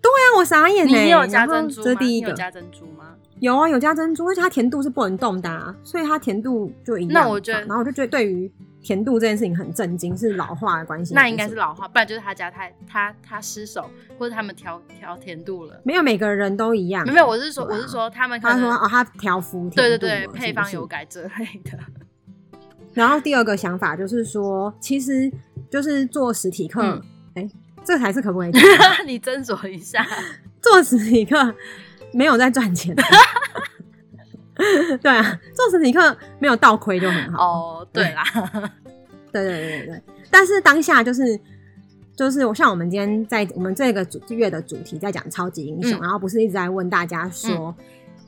[0.02, 1.04] 对啊，我傻眼呢、欸。
[1.06, 1.84] 你有加珍珠吗？
[1.86, 3.16] 这是第一个，有加珍珠吗？
[3.40, 7.24] 有啊，有加珍珠，而且它甜度是不能动的、啊，所以它甜度就一样。
[7.24, 8.52] 那我觉得，然后我就觉得对于。
[8.86, 11.16] 甜度这件事情很震惊，是老化的关系。
[11.16, 15.82] 那应该是老化，不然就是他家太他他失手，或者他们调调甜度了。
[15.84, 17.04] 没有每个人都一样。
[17.08, 18.40] 没有，我是说，吧我是说他们。
[18.40, 19.68] 他说哦，他调服。
[19.72, 21.30] 对对对，配方有改之类
[21.64, 21.80] 的。
[22.94, 25.32] 然后第二个想法就是说，其实
[25.68, 26.84] 就是做实体课，
[27.34, 27.52] 哎、嗯欸，
[27.84, 28.52] 这才是可不可以？
[29.08, 30.06] 你斟酌一下，
[30.62, 31.56] 做实体课
[32.14, 32.96] 没有在赚钱。
[35.02, 37.46] 对啊，做实体课没有倒亏就很好。
[37.46, 38.24] 哦，对啦，
[39.32, 40.02] 对对对对对。
[40.30, 41.40] 但是当下就是
[42.16, 47.76] 就是，我像我们今天在我们这个主月的主题在讲超级英雄，嗯、然后不是一直在问大家说，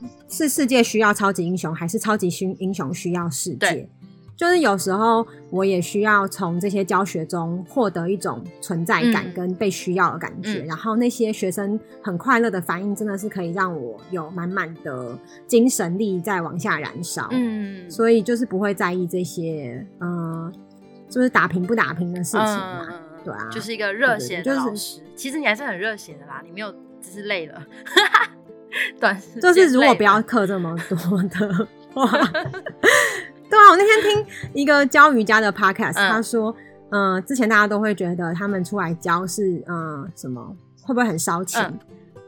[0.02, 2.28] 嗯、是世界需要超级英雄，还是超级
[2.58, 3.88] 英雄需要世界？
[4.38, 17.26] 就是有时候我也需要从这些教学中获得一种存在感跟被需要的感觉，嗯、然后那些学生很快乐的反应，真的是可以让我有满满的精神力在往下燃烧。
[17.32, 20.52] 嗯，所以就是不会在意这些，呃，
[21.08, 22.86] 就是打平不打平的事情嘛。
[22.88, 24.70] 嗯对啊，就是一个热血的老师。
[24.70, 26.72] 就是、其实你还是很热血的啦，你没有
[27.02, 27.60] 只是累了，
[29.00, 32.08] 短时就是如果不要课这么多的话，
[33.70, 36.54] 我那天听一个教瑜伽的 podcast，、嗯、他说，
[36.90, 41.62] 嗯、呃，之前大家都会觉得他们出来教是，嗯、呃，什么会不会很烧钱？
[41.64, 41.78] 嗯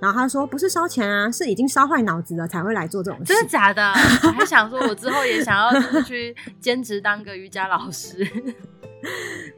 [0.00, 3.86] 然后他说：“不是烧钱啊，是已经烧坏脑子了才会来做这种事。”真的假的？
[4.22, 8.26] 我还想说， 我之后也想要去兼职当个瑜伽老师。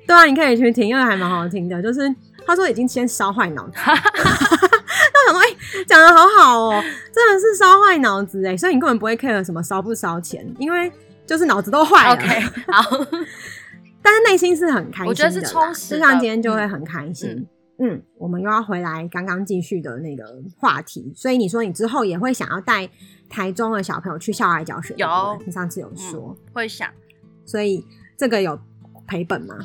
[0.05, 1.81] 对啊，你可以去听，因为还蛮好听的。
[1.81, 2.13] 就是
[2.45, 6.83] 他说已经先烧坏脑子， 那我想说，哎、欸，讲的好好哦、喔，
[7.15, 10.93] 真的是烧坏脑子哎，所以你根本不会 care 什么烧不烧钱，因为
[11.27, 12.15] 就是脑子都坏了。
[12.15, 12.41] OK，
[12.73, 13.07] 好，
[14.03, 17.47] 但是内心是很开心的，我觉得是充实，就像今天就会很开心。
[17.79, 20.25] 嗯我们又要回来刚刚继续的那个
[20.57, 22.89] 话题，所以你说你之后也会想要带
[23.29, 24.95] 台中的小朋友去校外教学？
[24.97, 26.89] 有，对对，你上次有说、嗯、会想，
[27.45, 27.85] 所以
[28.17, 28.57] 这个有
[29.07, 29.57] 赔本吗？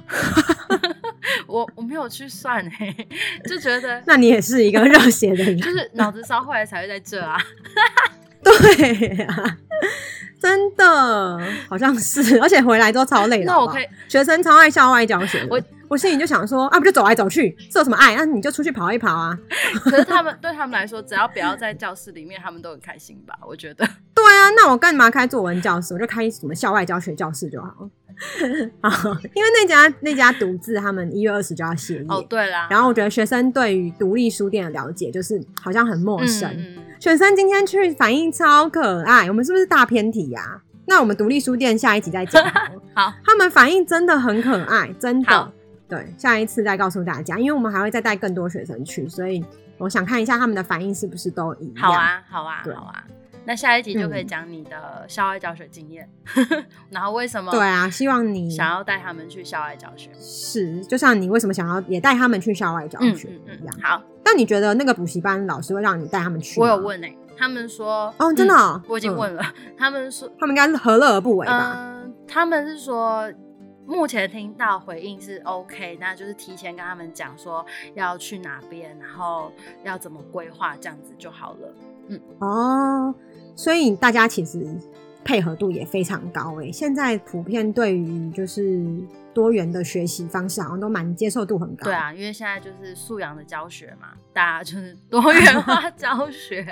[1.46, 2.96] 我我没有去算哎，
[3.48, 7.38] 就觉得那你也是一个热血的人，就是脑子烧坏了才会在这啊。
[8.42, 9.58] 对啊，
[10.40, 13.46] 真的好像是， 而且回来都超累的。
[13.46, 15.62] 那我可以，学生超爱校外教学我。
[15.90, 18.14] 我心里就想说啊，不就走来走去，是有什么爱？
[18.14, 19.38] 那、啊、你就出去跑一跑啊！
[19.86, 23.34] 可是他们对他们来说，只要不要在教室里面，他们都很开心吧？
[23.48, 23.88] 我觉得。
[24.14, 25.94] 对啊，那我干嘛开作文教室？
[25.94, 27.90] 我就开什么校外教学教室就好。
[28.82, 28.90] 好，
[29.36, 32.06] 因为那家那家独自他们一月二十就要歇业。
[32.10, 32.68] 哦，对啦。
[32.70, 36.50] 然后我觉得学生对于独立书店的了解，就是好像很陌生。
[36.58, 40.62] 嗯、学生今天去反应超可爱，我们是不是大偏题呀、啊？
[40.86, 42.44] 那我们独立书店下一集再讲。
[42.96, 45.52] 好，他们反应真的很可爱，真的。
[45.88, 49.46] 对，下一次再告诉大家，因为我们还会再带更多学生去，所以
[49.78, 51.76] 我想看一下他们的反应是不是都一样。
[51.78, 53.04] 好啊，好啊，好啊。
[53.48, 57.50] 那下一集就可以讲你的校外教学经验，嗯、 然后为什么？
[57.50, 60.12] 对啊，希望你想要带他们去校外教学。
[60.20, 63.42] 是，就像你为什么想要也带他们去校外教学一样。
[63.46, 66.60] 嗯嗯嗯、好，那你觉得那个补习班老师会让你带他们去？
[66.60, 71.74] 我有问诶、欸，他们说哦，真的、我已经问了，嗯、 他们说他们应该是何乐而不为吧？
[71.78, 73.32] 嗯，他们是说。
[73.90, 79.50] 目前听到回应是 OK，那就是提前跟他们讲说要去哪边，然后
[79.86, 81.74] 要怎么规划，这样子就好了。
[82.10, 83.16] 嗯，哦，
[83.58, 84.66] 所以大家其实
[85.26, 86.72] 配合度也非常高诶。
[86.72, 88.86] 现在普遍对于就是
[89.34, 91.84] 多元的学习方式，好像都蛮接受度很高。
[91.84, 96.66] 对啊，因为现在就是素养的教学嘛，大家就是多元化 教学。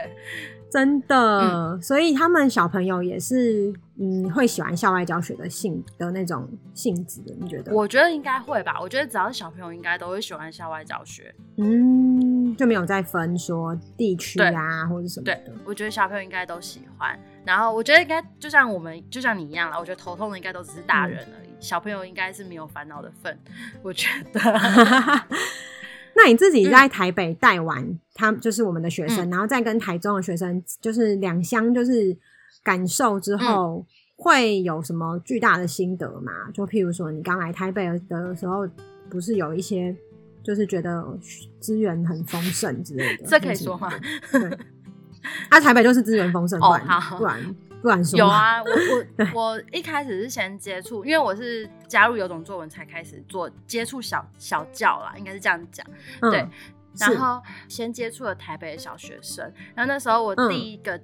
[0.72, 1.40] 真的、
[1.76, 7.74] 嗯，所以他们小朋友也是，嗯，会喜欢校外教学的性的那种性质的，你觉得？
[7.74, 8.78] 我觉得应该会吧。
[8.82, 11.34] 我觉得只要是小朋友，应该都会喜欢校外教学。
[11.58, 15.36] 嗯，就没有再分说地区啊，或者什么的。
[15.36, 17.18] 对，我觉得小朋友应该都喜欢。
[17.46, 19.80] 然后我觉得应该就像我们，就像你一样啦。
[19.80, 23.38] 我觉得头痛的应该都只是大人而已，嗯、小朋友应该是没有烦恼的份。
[23.82, 24.40] 我觉得。
[26.18, 32.18] 那你自己在台北带完、嗯、他，就是我们的学生、嗯，然后再跟台中的学生，就是两乡，就是
[32.64, 36.32] 感受之后、嗯，会有什么巨大的心得吗？
[36.54, 38.66] 就譬如说，你刚来台北的时候，
[39.10, 39.94] 不是有一些，
[40.46, 41.04] 就是觉得
[41.60, 43.92] 资源很丰盛之类的， 这可以说吗？
[44.32, 44.58] 对，
[45.50, 47.26] 啊，台北就是资源丰盛，不然、哦、好不
[47.90, 48.20] 然说。
[48.20, 48.70] 有啊，我
[49.34, 55.86] 我 我一开始是先接触，因为我是加入有种作文才开始做接触小小教啦，应该是这样讲、
[56.22, 56.48] 嗯，对。
[56.98, 61.02] 然后先接触了台北的小学生，然后那时候我第一个。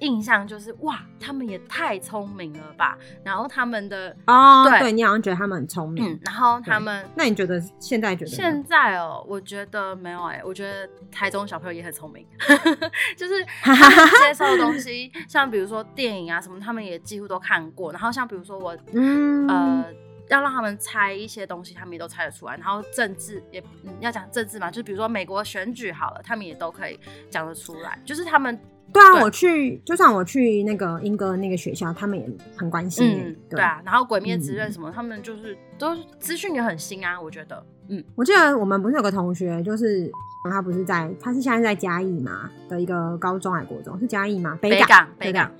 [0.00, 2.96] 印象就是哇，他们也太聪明了吧！
[3.22, 12.26] 然后他们的哦，对，对你好像觉得他们很聪明，嗯，然后他们，那你觉得现在觉得现在哦，我觉得没有哎、欸，我觉得台中小朋友也很聪明，
[13.14, 13.44] 就是
[14.24, 17.92] 接受的东西，像比如说电影啊什么，他们也几乎都看过。
[17.92, 19.84] 然后像比如说我，嗯呃，
[20.30, 22.56] 要让他们猜一些东西，他们也都猜得出来。
[22.56, 28.58] 然后政治也、嗯、要讲政治嘛，就比如说美国选举好了，他们也都可以讲得出来，就是他们。
[28.92, 33.06] 对啊对，我去，就算我去那个英哥那个学校，他们也很关心。
[33.06, 33.80] 嗯，对，对啊。
[33.84, 37.64] 然后《鬼灭之刃》什么、嗯，他们就是都资讯也很新啊，我觉得。
[37.88, 40.10] 嗯，我记得我们不是有个同学，就是
[40.50, 43.98] 他不是在，他是现在在嘉义嘛的一个高中还是国中？
[43.98, 44.58] 是嘉义吗？
[44.60, 45.50] 北港，北港。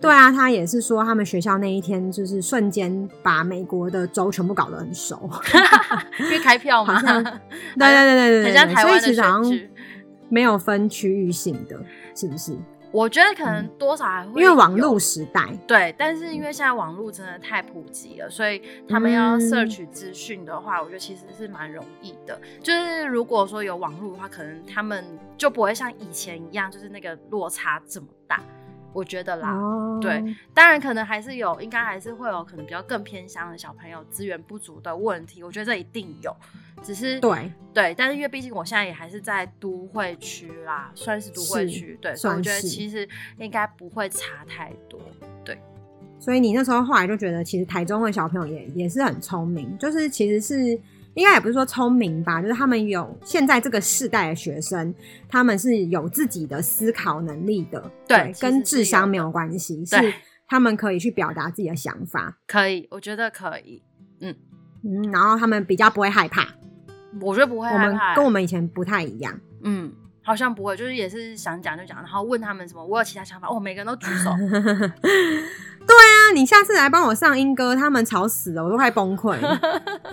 [0.00, 5.28] 对啊，他也是说他们学校那一天就是瞬间把美国的州全部搞得很熟，
[6.20, 7.02] 因为开票嘛。
[7.02, 9.60] 对对对对 对，很像台湾的选举，所以其实好像
[10.28, 11.76] 没有分区域性的，
[12.14, 12.56] 是不是？
[12.90, 22.40] 我觉得可能多少还会、嗯、因为网络时代，对，但是因为现在网络真的太普及了，所以他们要 search 资讯的话、嗯，我觉得其实是蛮容易的。
[22.62, 25.04] 就是如果说有网络的话，可能他们
[25.36, 28.42] 就不会像以前一样，就是那个落差这么大。
[28.92, 30.22] 我觉得啦，哦、对，
[30.54, 36.34] 当然可能还是有，应该还是会有可能比较更偏乡的小朋友资源不足的问题，我觉得这一定有，
[36.82, 45.00] 只是对对，但是因为毕竟我现在也还是在都会区啦，算是都会区，对，所以我觉得其实应该不会差太多，
[45.44, 45.58] 对。
[46.18, 50.80] 所以你那时候后来就觉得，其实台中的小朋友也也是很聪明，就是其实是。
[51.18, 54.94] 应该也不是说聪明吧，就是他们有现在这个世代的学生，
[55.28, 59.96] 他们是有自己的思考能力的，对，对跟智商没有关系，是
[60.46, 63.82] 他们可以去表达自己的想法，可以，我觉得可以，
[64.20, 64.32] 嗯
[64.84, 66.46] 嗯，然后他们比较不会害怕，
[67.20, 69.92] 我觉得不会害怕，跟我们以前不太一样，嗯，
[70.28, 74.30] 好像不会，就是也是想讲就讲，然后问他们什么，我有其他想法，哦，每个人都举手。
[75.88, 79.38] 对啊，你下次来帮我上英歌，他们吵死了，我都快崩溃。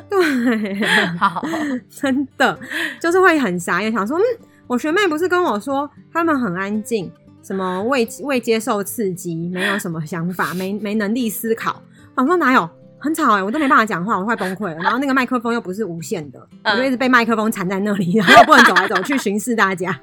[0.09, 0.85] 对，
[1.19, 1.43] 好，
[1.89, 2.57] 真的
[2.97, 4.23] 就是会很傻眼，想说，嗯，
[4.67, 7.11] 我学妹不是跟我说他们很安静，
[7.43, 11.81] 什么未未接受刺激，没有什么想法，没没能力思考。
[12.15, 12.69] 我说哪有，
[13.05, 14.77] 很吵哎、欸，我都没办法讲话，我都快崩溃了。
[14.83, 19.97] 然后那个麦克风又不是无线的，我就一直被麦克风缠在那里，然后不能走来走去 巡视大家。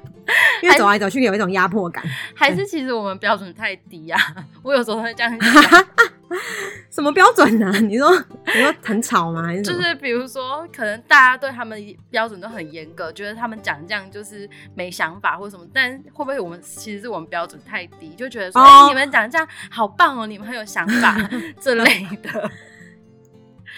[0.61, 2.01] 因为走来走去有一种压迫感，
[2.33, 4.45] 还是其实我们标准太低呀、啊？
[4.63, 5.51] 我有时候会这样讲，
[6.89, 7.77] 什么标准呢、啊？
[7.81, 8.09] 你说
[8.45, 9.43] 你说很吵吗？
[9.43, 11.77] 还是就是比如说，可能大家对他们
[12.09, 21.17] 标准都很严格，觉得他们讲这样就是没想法或什么，但会不会我们其实是我们标准太低，就觉得说，哎、哦欸，你们讲这样好棒哦，你们很有想法
[21.59, 22.49] 这类的，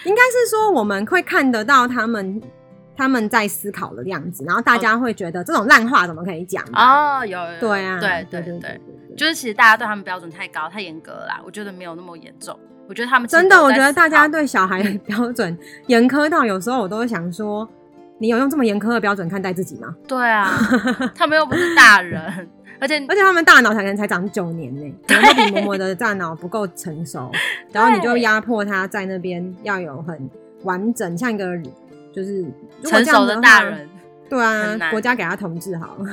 [0.04, 2.40] 应该是说我们会看得到他们。
[2.98, 6.64] 他们在思考的样子，然后大家会觉得这种烂话怎么可以讲？
[6.72, 8.80] 哦，有，有，对啊，对对对对，
[9.14, 11.38] 就是其实大家对他们标准太高、太严格了啦。
[11.44, 12.58] 我觉得没有那么严重。
[12.88, 15.54] 我觉得他们真的，我觉得大家对小孩的标准
[15.88, 17.68] 严苛到有时候我都会想说，
[18.18, 19.94] 你有用这么严苛的标准看待自己吗？
[20.08, 20.50] 对啊，
[21.14, 22.48] 他们又不是大人，
[22.80, 27.30] 而且而且他们大脑才可能才长九年呢，可能比嬷嬷的大脑不够成熟，
[27.72, 30.30] 然后你就压迫他在那边要有很
[30.62, 31.46] 完整，像一个。
[32.12, 32.42] 就是
[32.82, 33.86] 成熟的大人，
[34.26, 35.98] 对啊，国家给他统治好。
[35.98, 36.06] 了，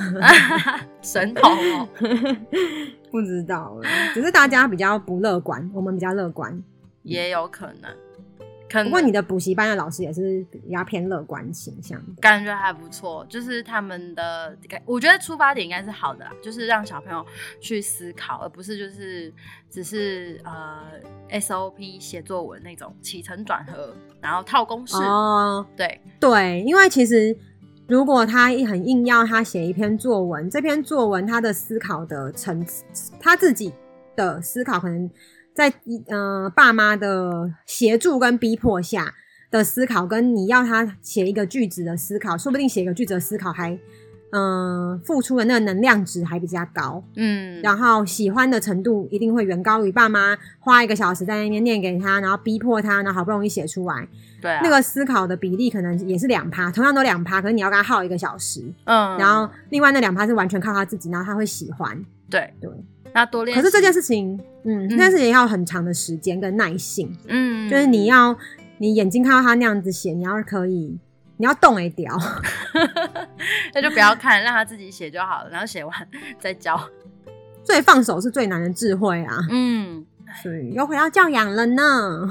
[1.01, 1.87] 神童哦，
[3.09, 3.77] 不知道，
[4.13, 6.61] 只是大家比较不乐观，我们比较乐观，
[7.03, 7.89] 也有可能。
[8.73, 13.23] 可不过你的补习班的老师也是比较偏乐观形象，感觉还不错。
[13.29, 17.23] 就是他们的，我觉得出发点应该是好的啦，就是让小朋友
[17.61, 19.31] 去思考，而不是就是
[19.69, 20.81] 只是呃
[21.39, 24.95] SOP 写作文那种起承转合，然后套公式。
[24.97, 27.37] 哦，对对，因为其实
[27.87, 32.83] 如果他很硬要他写一篇作文，这篇作文他的思考的层次，
[33.19, 33.71] 他自己
[34.15, 35.07] 的思考可能。
[35.53, 35.73] 在
[36.07, 39.13] 呃爸妈的协助跟逼迫下
[39.51, 43.71] 的思考，跟你要他写一个句子的思考，说不定写一个句子的思考还
[44.31, 54.07] 嗯、呃、付出的那个能量值还比较高，嗯，然后喜欢的程度一定会远高于爸妈花一个小时在那边念给他，然后逼迫他，然后好不容易写出来，
[54.41, 62.51] 对、啊，那个思考的比例可能也是两趴，同样都两趴，可是你要跟他耗一个小时，嗯，然后另外那两趴是完全靠他自己，然后他会喜欢，对。
[62.59, 62.71] 对。
[63.13, 68.35] 那多练，可是这件事情，嗯，这件事情要很长的时间跟耐性，嗯，就是你要
[68.79, 70.97] 你眼睛看到他那样子写，你要可以，
[71.37, 72.17] 你要动一掉，
[73.73, 75.93] 那就不要看，让他自己写就好了，然后写完
[76.41, 76.79] 再教。
[77.63, 80.05] 所以放手是最难的智慧啊，嗯，
[80.41, 82.27] 所以又回到教养了呢。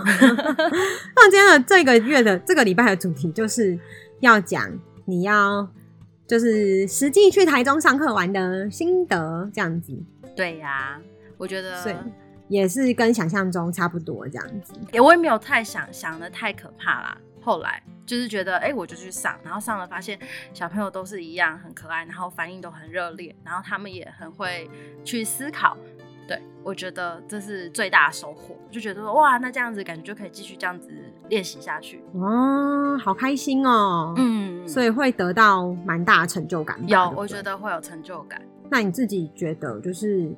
[1.17, 3.79] 那今天的这个月的这个礼拜的主题就是
[4.21, 4.71] 要讲
[5.07, 5.67] 你要
[6.27, 9.97] 就是实际去台中上课玩的心得，这样子。
[10.35, 11.01] 对呀、啊，
[11.37, 11.95] 我觉得
[12.49, 14.75] 也是跟想象中差不多这样子。
[14.93, 17.17] 也我也没有太想想的太可怕啦。
[17.41, 20.19] 后来就是觉得，哎、欸，我就去上，然后上了发现
[20.53, 24.71] 小朋友都是一样很可爱，然后反应都很热烈，然后他们也很会
[25.03, 25.77] 去思考。
[26.29, 28.57] 对，我觉得这是最大的收获。
[28.71, 30.89] 就觉得说，哇，那这样子感觉就可以继续这样子
[31.29, 32.01] 练习下去。
[32.15, 34.15] 哦，好开心哦。
[34.17, 36.79] 嗯，所以会得到蛮大的成就感。
[36.87, 38.41] 有，我觉得会有成就感。
[38.73, 40.35] 那你自己觉得，就是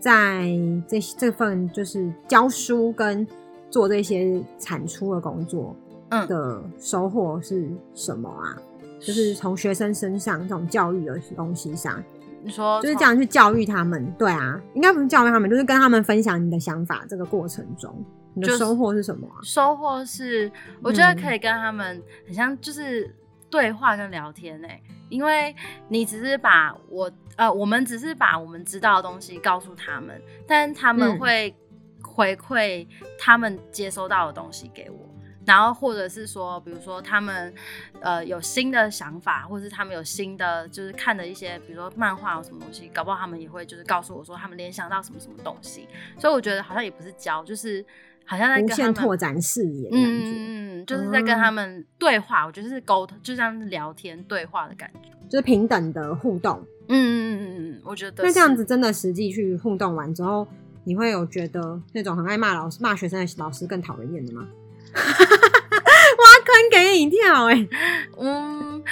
[0.00, 0.48] 在
[0.88, 3.26] 这这份就是教书跟
[3.68, 5.76] 做这些产出的工作，
[6.08, 8.56] 嗯，的收获是什么啊？
[8.82, 12.02] 嗯、就是从学生身上这种教育的东西上，
[12.42, 17.04] 你说就是这样去教育他们，对啊，应该不是教育他们，就是跟他们分享你的想法。
[17.06, 17.94] 这个过程中，
[18.32, 19.36] 你的收获是什么啊？
[19.42, 20.50] 收获是，
[20.82, 23.14] 我觉得可以跟他们很像，就是
[23.50, 24.82] 对话跟聊天诶、欸。
[25.08, 25.54] 因为
[25.88, 31.54] 你只是把我呃，我们只是把我们知道的东西告诉他们，但他们会
[32.02, 32.86] 回馈
[33.18, 34.98] 他们接收到的东西给我。
[35.46, 37.54] 然后或者是说，比如说他们
[38.00, 45.86] 呃有新的想法，或者是他们有新的就是看的一些，比如说漫画或什么东西，搞不好他们也会就是告诉我说他们联想到什么什么东西。
[46.18, 47.84] 所以我觉得好像也不是教，就是
[48.24, 52.44] 好像在跟无限拓展视野，嗯嗯，就是在跟他们对话。
[52.44, 56.64] 嗯、我觉得是沟通，就像聊天对话的感觉，就是平等的互动。
[56.88, 60.46] 嗯嗯嗯嗯嗯，我觉得那这样子真的实际去互动完之后，
[60.84, 64.46] 你会有觉得那种很爱骂老师、骂学生的老师更讨人厌的吗？
[64.94, 67.68] 挖坑给你跳哎、欸！
[68.20, 68.82] 嗯，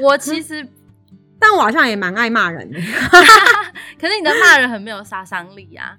[0.00, 0.66] 我其实，
[1.38, 2.78] 但我好像也蛮爱骂人的。
[3.98, 5.96] 可是你的骂人很没有杀伤力啊！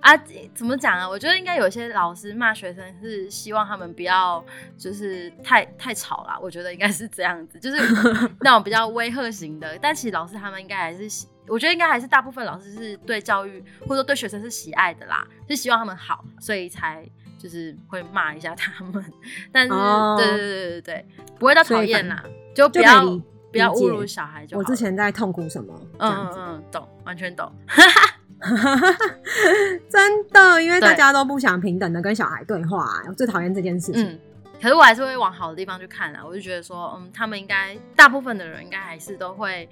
[0.00, 0.16] 啊，
[0.54, 1.08] 怎么讲啊？
[1.08, 4.44] 我觉得应该有些老师骂学生是希望他们不要
[4.76, 6.38] 就是太太吵啦。
[6.40, 7.78] 我觉得应该是这样子，就是
[8.40, 9.78] 那种比较威吓型的。
[9.80, 17.08] 但其实老师他们应该还是喜，我觉得应该还是大部分老师是对教育或者说对学生是喜爱的啦，是希望他们好，所以才。
[17.40, 19.12] 就是会骂一下他们，
[19.52, 21.06] 但是、oh, 对对对对对，
[21.38, 22.20] 不会到讨厌啦，
[22.52, 23.22] 就不要就
[23.52, 24.60] 不要侮辱小孩就好。
[24.60, 25.74] 我之前在痛苦什么？
[25.98, 27.50] 嗯嗯嗯，懂，完全懂。
[29.90, 34.06] 真的，因为大家都不想平等的跟小孩对话、啊，我最讨厌这件事情。
[34.06, 34.18] 嗯，
[34.62, 39.68] 可是我还是会往好的地方去看啊，我就觉得说，嗯，他们应该大部分的人应该还是都会，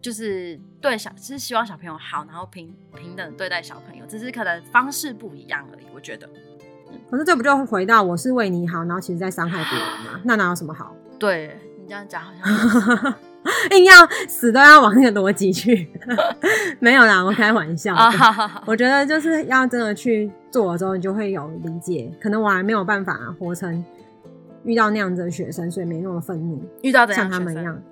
[0.00, 5.86] 就是对小，就是希望小朋友好，然后平平等对待小朋友，只是可能方式不一样而已。
[5.94, 6.28] 我觉得。
[7.08, 10.20] 可是这不就回到我是为你好，然后其实在伤害别人吗？
[10.24, 10.94] 那哪有什么好？
[11.18, 13.14] 对，你这样讲好像
[13.76, 13.92] 硬要
[14.28, 15.88] 死都要往那个逻辑去，
[16.78, 17.94] 没有啦，我开玩笑。
[18.66, 22.10] 我觉得就是要真的去做的时候，你就会有理解。
[22.20, 23.84] 可能我还没有办法活成
[24.64, 26.62] 遇到那样子的学生，所以没那么愤怒。
[26.82, 27.82] 遇到的像他们一样，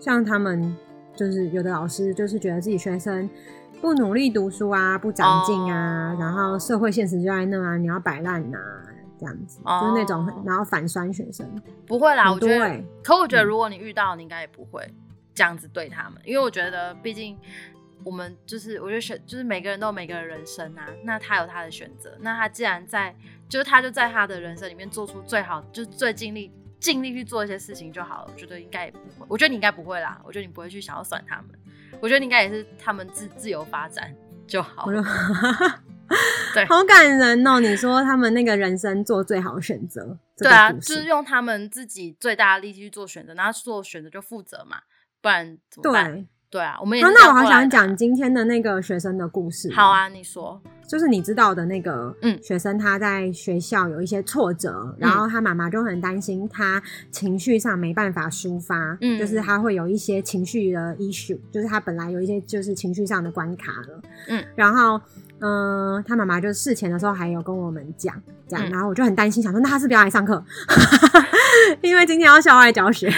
[0.00, 0.74] 像他们
[1.14, 3.28] 就是有的老师就是觉得自己学生。
[3.82, 6.22] 不努力读书啊，不长进啊，oh.
[6.22, 8.56] 然后社会现实就在那啊，你要摆烂呐，
[9.24, 9.80] 这样子，oh.
[9.80, 11.48] 就是那种，然后反酸学生。
[11.86, 14.86] 不会啦，我觉得，可我觉得如果你遇到，你应该也不会
[15.34, 17.38] 这样子对他们，因为我觉得，毕竟
[18.04, 23.14] 我们就是，我觉得选，就是每个人都有每个人人生啊，那他有他的选择，那他既然在，
[23.48, 28.30] 就是他就在他的人生里面做出最好，就是最尽力尽力去做一些事情就好了。
[28.30, 31.46] 我觉得应该也不会，我觉得你应该不会啦，我觉得你不会去想要酸他们。
[32.00, 34.14] 我觉得你应该也是他们自自由发展
[34.46, 35.02] 就好了。
[36.54, 37.60] 对，好感人哦！
[37.60, 44.78] 你说他们那个人生做最好选择，对啊，就是用他们自己最大的力气去做选择，然后做选择就负责嘛，
[45.20, 46.12] 不然怎么办？
[46.14, 46.26] 对。
[46.50, 47.04] 对啊，我们也。
[47.04, 49.68] 那我好想讲今天的那个学生的故事。
[49.72, 50.62] 好啊，你说。
[50.86, 56.80] 就是你知道的那个，嗯，学生他在学校有一些挫折，嗯、然后他妈妈就很担心他
[57.10, 65.00] 情绪上没办法抒发，嗯，就是他会有一些情绪的 issue，就是他本来有一些就是情绪上的关卡了，嗯，然后。
[65.46, 68.14] 嗯，他妈妈就事前的时候还有跟我们讲
[68.48, 70.42] 讲，然后我就很担心，想说那他是不是要来上课？
[71.82, 73.12] 因为今天要校外教学，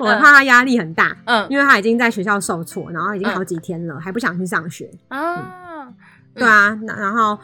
[0.00, 1.16] 我怕他压力很大。
[1.24, 4.90] 嗯，因为他已经在学校受挫，然后已经好几天了，嗯、还不想去上学。
[5.08, 5.94] 啊、嗯，
[6.34, 7.38] 对啊，然后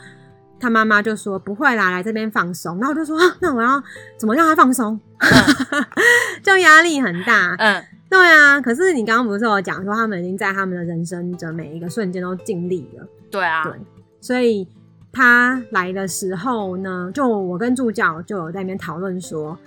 [0.58, 2.78] 他妈妈就说不会啦，来这边放松。
[2.78, 3.80] 然后我就说那我要
[4.18, 4.98] 怎么让他放松？
[5.18, 5.84] 嗯、
[6.42, 7.54] 就压力很大。
[7.58, 8.60] 嗯，对啊。
[8.60, 13.06] 可是你刚刚不是有讲说他们已经在他们的人生的每一个瞬间都尽力了。
[13.30, 13.72] 对啊，对，
[14.22, 14.66] 所以
[15.12, 19.58] 他来的时候呢，就我跟助教就有在那边讨论说，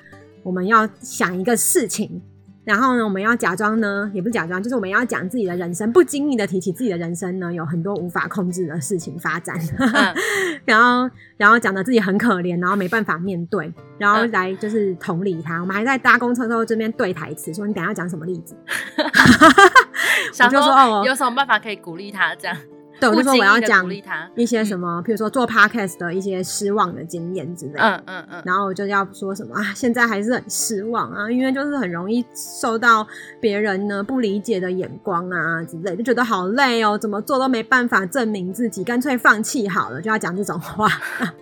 [0.42, 2.22] 我们要想一个事情，
[2.64, 10.16] 然后呢，我们要假装呢，也不是假装，就是我们要讲自己的人生，不经意的提起自己的人生呢，有很多无法控制的事情发展， 嗯、
[10.64, 15.60] 然后然后讲的自己很可怜，然后没办法面对，然后来就是同理他。
[15.60, 18.56] 我们还在搭公车的时候这边对台词，说你等一下讲什么例子，
[20.34, 22.58] 想说哦，有什么办法可以鼓励他这样。
[23.00, 23.86] 对，我就说我要讲
[24.36, 27.80] 一些什么，比如说做 podcast 的一些失望的经验之类的。
[27.82, 28.42] 嗯嗯嗯。
[28.46, 33.06] 然后我就要说什么啊，现在还是很失望啊，因为就是很容易受到
[33.40, 40.88] 别人呢不理解的眼光啊之类，就觉得好累哦，怎么做都没办法证明自己，干脆放弃好了，就要讲这种话，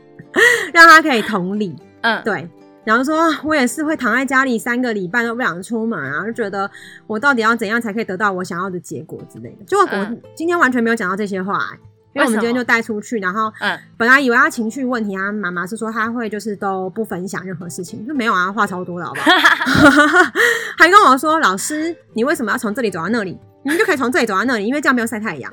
[0.73, 1.75] 让他可以同理。
[2.01, 2.49] 嗯，对。
[2.85, 6.69] 然后说，我也是会躺在家里三个礼拜都不想出门啊，就觉得
[7.07, 9.63] 我到底要怎样才可以得到我想要的结果之类的。
[9.65, 11.79] 就我今天完全没有讲到这些话，欸，
[12.13, 19.31] 因为我们今天就带出去，然后嗯，本来以为他情绪问题，他妈妈是说他会就是都不分享任何事情，就没有啊，话超多的好不好？
[20.77, 23.37] 还跟我说，老师，你为什么要从这里走到那里？
[23.63, 25.49] 你们就可以从这里走到那里，因为这样没有晒太阳。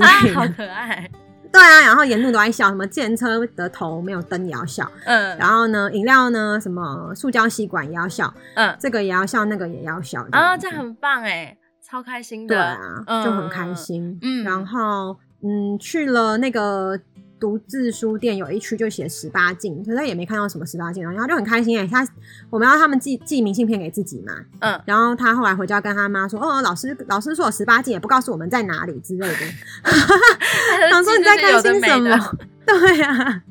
[0.00, 1.08] 啊，好可爱。
[1.54, 16.98] 对啊，然后沿路都在笑，什么电车的头没有灯也要笑，嗯，然后呢，饮料呢，什么塑胶吸管也要笑，嗯，这个也要笑，那个也要笑，啊，这很棒哎，超开心的，对啊，就很开心，嗯，然后嗯，去了那个。
[17.44, 22.08] 读字书店有一区就写十八禁，可是也没看到什么十八禁，然后他就很开心哎、欸，他
[22.48, 29.36] 我们要他们寄寄明信片给自己嘛，嗯，然后他后来回家跟他妈说，哦，老师老师说有十八禁，也不告诉我们在哪里之类的，
[30.90, 32.36] 想说你在开心什么？
[32.64, 33.42] 对啊，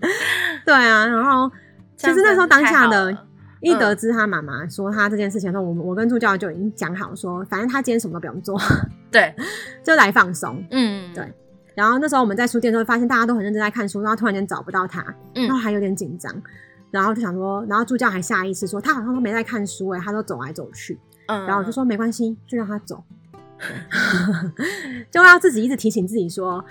[0.65, 1.51] 对啊，然后
[1.95, 3.15] 其实那时候当下的。
[3.61, 8.59] 一得知他妈妈说他这件事情的时候，我我跟助教就已经讲好说，反正他今天什么都不用做，
[9.09, 9.33] 对，
[9.81, 11.33] 就来放松，嗯，对。
[11.75, 15.03] 然后那时候我们在书店的时候，发现大家都很认真在看书，然后突然间找不到他，
[15.33, 16.33] 然后还有点紧张，
[16.91, 23.03] 然后就想说，然后助教还下意识说他好像都没在看书哎，他都走来走去，嗯，然后我就说没关系，就让他走，
[25.11, 26.63] 就要自己一直提醒自己说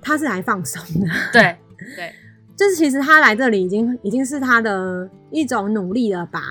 [0.00, 1.56] 他是来放松的，对
[1.96, 2.12] 对。
[2.56, 6.42] 就是其实他来这里已经已经是他的一种努力了吧？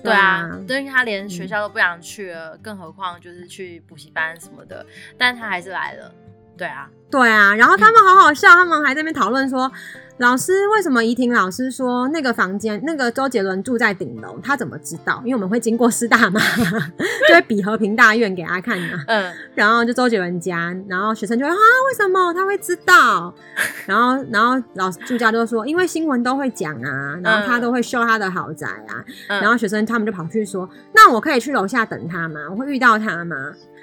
[0.00, 4.86] 对啊，因为他连学校都不想去了，嗯、更何况就是去补习班什么的，
[5.18, 6.14] 但他还是来了。
[6.58, 9.70] 对啊，对啊，然后他们好好笑，嗯、他们还在那边讨论说。
[10.18, 14.36] 老师，为什么怡婷老师说那个房间那个周杰伦住在顶楼？
[14.42, 15.22] 他怎么知道？
[15.24, 16.40] 因为我们会经过师大嘛，
[17.28, 18.98] 就会比和平大院给他看嘛。
[19.06, 23.32] 嗯，然后就周杰伦家，然后学生就会啊，为什么他会知道？
[23.86, 28.98] 然后，然后老师助教就说，因为新闻都会讲啊，然后他都会秀他的豪宅啊。
[29.28, 32.40] 嗯、然后学生他们就跑去说，那我可以去楼下等他吗？
[32.50, 33.36] 我会遇到他吗？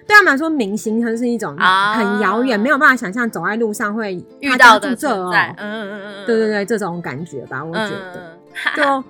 [0.07, 5.31] 对他们来说，明星它是一种很遥远，啊、没有办法想象走在路上会遇到的这哦。
[5.33, 8.37] 嗯嗯嗯嗯，对对对，这种感觉吧，我觉得，
[8.75, 9.03] 嗯、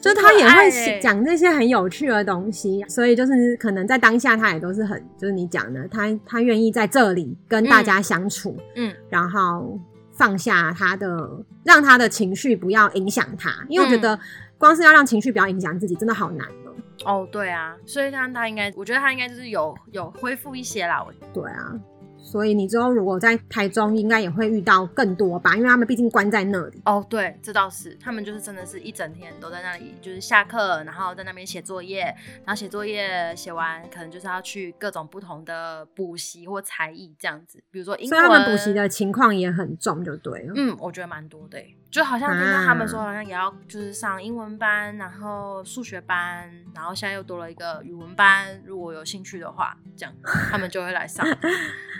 [0.00, 9.78] 就 就他也会讲这些很有趣的东西，所以就是可能在当下他也都是很，就是你讲的，他他愿意在这里跟大家相处，嗯，嗯然后
[10.12, 11.30] 放下他的，
[11.64, 14.18] 让他的情绪不要影响他，因为我觉得
[14.56, 16.46] 光是要让情绪不要影响自己，真的好难。
[17.04, 21.02] 哦，对啊，所以他他应该，我觉得他应该就是有有恢复一些啦。
[21.02, 21.78] 我对啊。
[22.22, 26.78] 所以你之后如果在台中，应该也会遇到更多吧，因为他们毕竟关在那里。
[26.84, 32.02] 哦，对，这倒是，他们就是真的是一整天都在那里，就是下课，然后在那边写作业，
[32.44, 38.08] 然后写作业写完，可能就是要去各种不同的补习或才艺这样子，比如说英文。
[38.10, 40.52] 所以他们补习的情况也很重，就对了。
[40.54, 41.58] 嗯，我觉得蛮多的，
[41.90, 50.14] 就好像听到他们说，好像也要就是上英文班，然后数学班，然后现在又多了一个语文班，如果有兴趣的话，这样
[50.50, 51.26] 他们就会来上。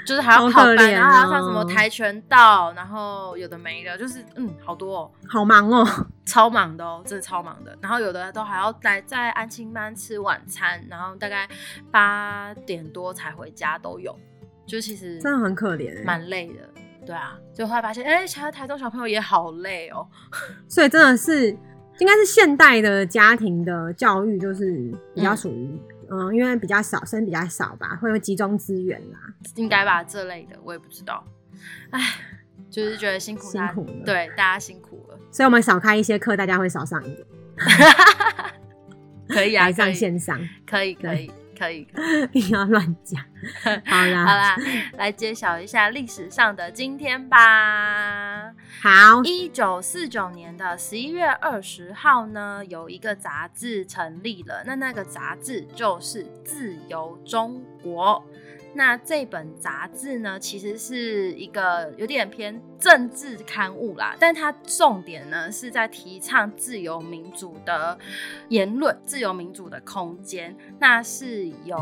[0.06, 7.76] 就是还要考班，喔、然后还要上什么跆拳道，然后有的没的，就是嗯，好多哦、喔，好忙哦、喔， 超忙的哦、喔，真的超忙的。
[7.82, 11.46] 然后有的都还要待在安亲班吃晚餐，然后大概
[11.90, 14.18] 八点多才回家都有，
[14.66, 16.69] 就其实真的很可怜，蛮累的。
[17.06, 20.08] 对啊，就后来发现，哎、欸，其他台中小朋友也好累哦、喔。
[20.68, 21.50] 所以真的是，
[21.98, 25.80] 应该是现代的家庭的教育，就是比较属于。
[26.12, 29.18] 嗯，因为比较少，生比较少吧，会有集中资源啦，
[29.54, 31.24] 应该吧，这类的我也不知道。
[31.90, 32.00] 哎，
[32.68, 35.16] 就是觉得辛苦，辛苦了，对，大家辛苦了。
[35.30, 37.26] 所以我们少开一些课，大家会少上一点。
[39.28, 40.36] 可以啊，上线上，
[40.66, 41.30] 可以，可以。
[41.60, 41.86] 可以，
[42.32, 43.22] 不要乱讲。
[43.84, 44.56] 好啦，好啦，
[44.96, 48.54] 来揭晓一下历史上的今天吧。
[48.80, 54.62] 好，一九四九年的十一月二十号呢，有一个杂志成立了。
[54.64, 58.24] 那那个杂志就是《自由中国》。
[58.74, 67.98] 那这本杂志呢，其实是一个有点偏政治刊物啦，但它重点呢是在提倡自由民主的
[68.48, 70.56] 言论、自由民主的空间。
[70.78, 71.76] 那是由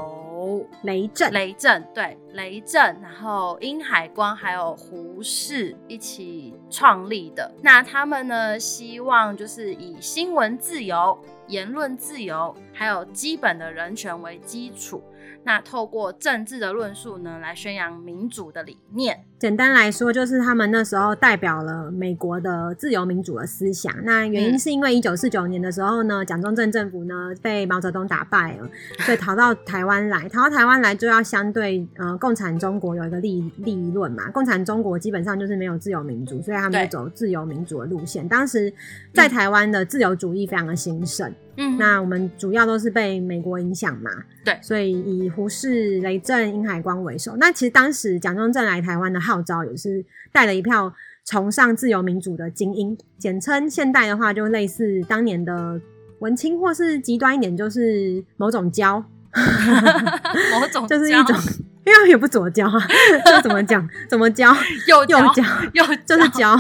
[0.83, 7.53] 雷震、雷震对雷震，然后殷海光还有胡适一起创立的。
[7.63, 15.03] 那他们呢，希望就是以新闻自由、言论自由，还有基本的人权为基础。
[15.45, 19.25] 那透过政治的论述呢，来宣扬民主的理念。
[19.39, 23.95] 简单来说，就是他们那时候代表了美国的自由民主的思想。
[24.03, 28.69] 那原因是因为一九四九年的时候呢，蒋中正政府呢被毛泽东打败了，
[29.05, 30.29] 所以逃到台湾来。
[30.29, 34.29] 逃到台湾来就要相对呃共产中国有一个利利益论嘛。
[34.33, 38.29] 共产中国基本上就是没有自由民主，所以他们就走自由民主的路线。
[38.29, 38.73] 当时
[39.15, 41.31] 在台湾的自由主义非常的兴盛。
[41.31, 41.48] 嗯，
[41.79, 44.11] 那我们主要都是被美国影响嘛。
[44.45, 47.37] 对，所以以胡适、雷震、殷海光为首。
[47.37, 50.93] 那其实当时蒋中正来台湾的号召也是带了一票
[51.25, 55.81] 崇尚自由民主的精英，简称现代的话就类似当年的
[56.21, 59.05] 文青，或是极端一点就是某种教，
[59.35, 61.37] 某种胶 就是一种，
[61.85, 62.79] 因为也不怎么教啊，
[63.27, 64.55] 就怎么讲怎么胶，
[64.87, 66.53] 右右胶右就是教，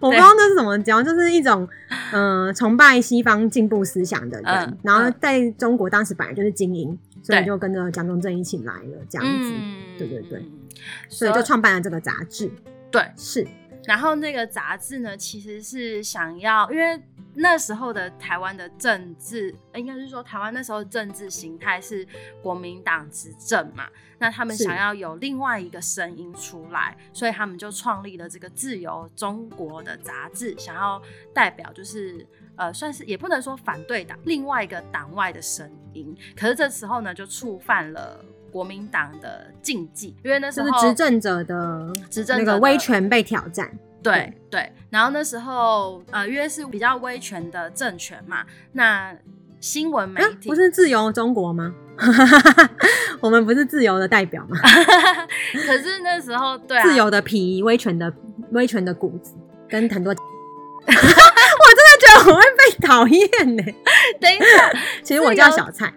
[0.00, 1.68] 我不知道那是怎么教，就是一种
[2.12, 10.44] 嗯、呃、崇拜西方进步思想的人，嗯、然后在中国当时本来就是精英，所以就跟着蒋中正一起来了这样子，嗯、对对对。
[11.10, 12.50] 所以就创办了这个杂志，
[12.90, 13.46] 对，是。
[13.84, 16.98] 然后那个杂志呢，其实是想要，因为
[17.34, 22.06] 那时候的台湾的政治，应该是说台湾那时候的政治形态是
[22.42, 31.00] 国民党执政嘛，那他们想要有另外一个声音出来，所以他们就创立了这个《自由中国》的杂志，想要
[31.34, 32.26] 代表就是
[32.56, 36.16] 呃，算是也不能说反对党，另外一个党外的声音。
[36.36, 38.24] 可是这时候呢，就触犯了。
[38.52, 43.72] 国民党的禁忌，因为那时候执政者的执政那个威权被挑战，
[44.02, 49.14] 对对，然后那时候呃，因为是比较威权的政权嘛，那
[49.60, 51.74] 新闻媒体、啊、不是自由中国吗？
[53.20, 54.56] 我们不是自由的代表吗？
[55.66, 58.10] 可是那时候对、啊、 自由的皮，威权的
[58.52, 59.34] 威权的骨子，
[59.68, 60.14] 跟很多。
[60.82, 62.49] 我真的觉得我会被
[62.86, 63.62] 讨厌呢。
[64.20, 65.92] 等一下， 其实我叫小蔡。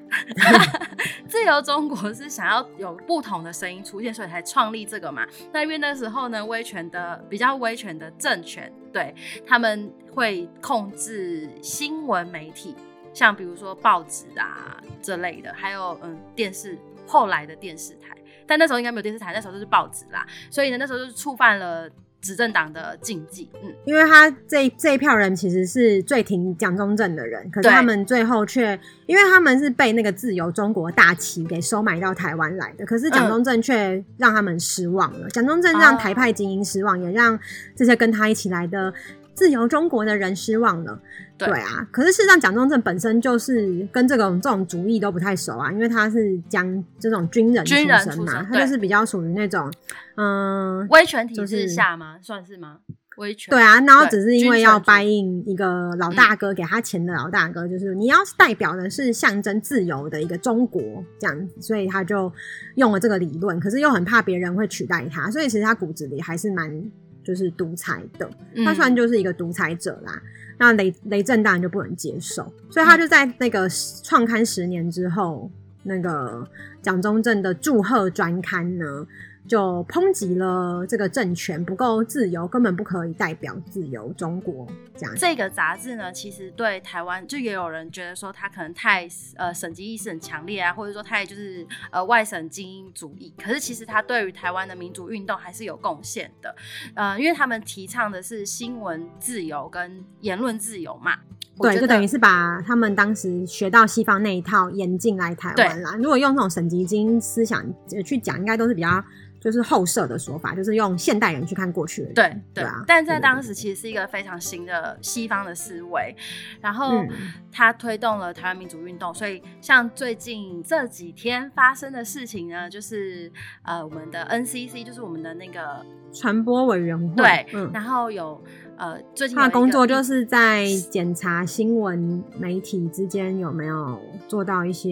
[1.27, 5.25] 自由中国是想要有不同的声音出现，所以才创立这个嘛。
[5.51, 9.13] 那因为那时候呢，威权的比较威权的政权，对，
[9.45, 12.75] 他们会控制新闻媒体，
[13.13, 18.15] 像比如说报纸啊这类的，还有嗯电视，后来的电视台。
[18.45, 20.27] 但那时候应该没有电视台，那时候就是报纸啦。
[20.51, 21.89] 所以呢，那时候就是触犯了。
[22.23, 35.29] 执政党的禁忌，嗯，因为他这这一票人其实是最挺蒋中正的人，可是他们最后却，因为他们是被那个自由中国大旗给收买到台湾来的，可是蒋中正却让他们失望了。
[35.29, 37.37] 蒋、嗯、中正让台派精英失望，哦、也让
[37.75, 38.93] 这些跟他一起来的。
[39.35, 41.01] 自由中国的人失望了，
[41.45, 41.87] 对，对啊。
[41.91, 49.71] 可是事实上，蒋中正本身就是跟这种这种主义都不太熟啊，因为他是将这种军人出身嘛，他就是比较属于那种
[50.15, 52.17] 嗯威权体制下吗？
[52.21, 52.77] 算是吗？
[53.17, 53.79] 威权对啊。
[53.81, 60.81] 然后只是因为要答应一个老大哥给他钱的老大哥，就是你要代表的是象征自由的一个中国
[61.19, 62.31] 这样子，所以他就
[62.75, 66.91] 用了这个理论，可是又很怕别人会取代他，所以其实他骨子里还是蛮。
[67.23, 68.29] 就是独裁的，
[68.65, 73.67] 他虽然就是一个独裁者啦，嗯、那雷雷震当然就不能接受，所以他就在那个
[74.03, 75.49] 创刊十年之后，
[75.83, 76.47] 那个
[76.81, 79.07] 蒋中正的祝贺专刊呢。
[79.47, 84.65] 就抨击了这个政权不够自由，根本不可以代表自由中国
[84.95, 85.13] 这样。
[85.17, 93.33] 这个杂志呢，其实对台湾就也有人觉得说他可能太呃省籍意识很强烈啊，或者说太就是呃外省精英主义。
[93.37, 96.55] 可是其实他对于台湾的民主运动还是有贡献的，
[96.95, 101.17] 呃，因为他们提倡的是新闻自由跟言论自由嘛。
[101.59, 105.95] 对，就等于是把他们当时学到西方那一套引进来台湾啦。
[105.97, 107.63] 如果用这种省籍精英思想
[108.03, 109.03] 去讲，应该都是比较。
[109.43, 112.13] 就是后设的说法，就是用现代人去看过去的。
[112.13, 116.15] 对对啊，但在当时其实是一个非常新的西方的思维，
[116.61, 117.03] 然后
[117.51, 119.13] 它推动了台湾民主运动。
[119.13, 123.29] 所以像最近这几天发生的事情呢，就是
[123.63, 128.41] 呃，我们的 NCC 就是我们的那个传播委员会，对，嗯、然后有
[128.77, 134.89] 呃，最近他的工作就是在检查新闻媒体之间有没有做到一些。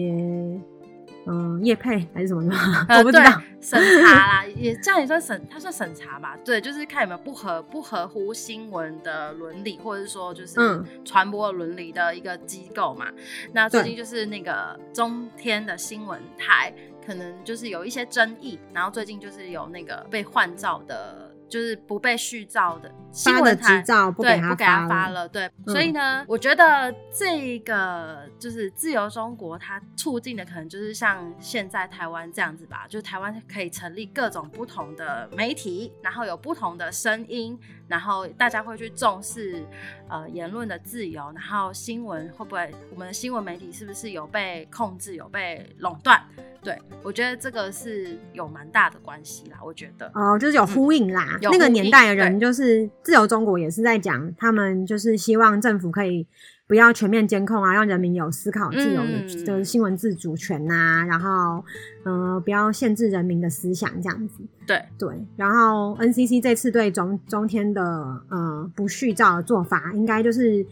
[1.26, 2.56] 嗯，叶配还是什么的，
[2.88, 3.24] 呃、我不知道。
[3.60, 6.36] 审查啦，也这样也算审，他算审查吧？
[6.44, 13.06] 对，就是看有没有不合不合乎新闻的伦理，或者是说就是传播伦理的一个机构嘛。
[13.08, 16.74] 嗯、那最近就是那个中天的新闻台，
[17.06, 21.31] 可能就是有一些争议，然后最近就是有那个被换照的。
[21.52, 39.62] 就是不被续照的新闻执照不给他发了，对，不给他发了，对，嗯、所以呢，我觉得这个就是自由中国，它促进的可能就是像现在台湾这样子吧，就是台湾可以成立各种不同的媒体，然后有不同的声音，然后大家会去重视
[40.08, 46.18] 呃言论的自由，然后新闻会不会我们的新闻媒体是不是有被控制，有被垄断？
[46.62, 51.36] 对，我觉得这个是有蛮大的关系啦，我觉得哦，就是有呼应啦。
[51.42, 56.24] 嗯、那个年代的人，就是自由中国也是在讲，他们就是希望政府可以
[56.68, 61.64] 不要全面监控啊，让人民有思考自由的，嗯、就是新闻自主权呐、啊，然后
[62.04, 64.44] 嗯、呃，不要限制人民的思想这样子。
[64.64, 67.82] 对对，然后 NCC 这次对中中天的
[68.28, 70.64] 呃不续照的做法，应该就是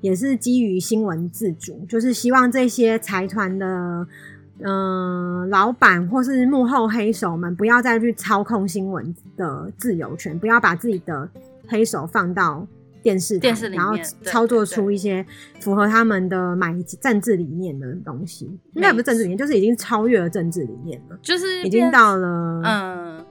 [0.00, 4.08] 也是基于新闻自主，就是希望这些财团的。
[4.60, 11.28] 嗯、呃，老板或是幕后黑手们，不要再去操控新闻的自由权，不要把自己的
[11.68, 12.66] 黑手放到
[13.02, 15.24] 电视台，电视里面，然后操作出一些
[15.60, 18.46] 符合他们的买政治理念的东西。
[18.74, 23.26] 应该不是政治理念，就是已经超越了政治理念了，就是已经到了嗯。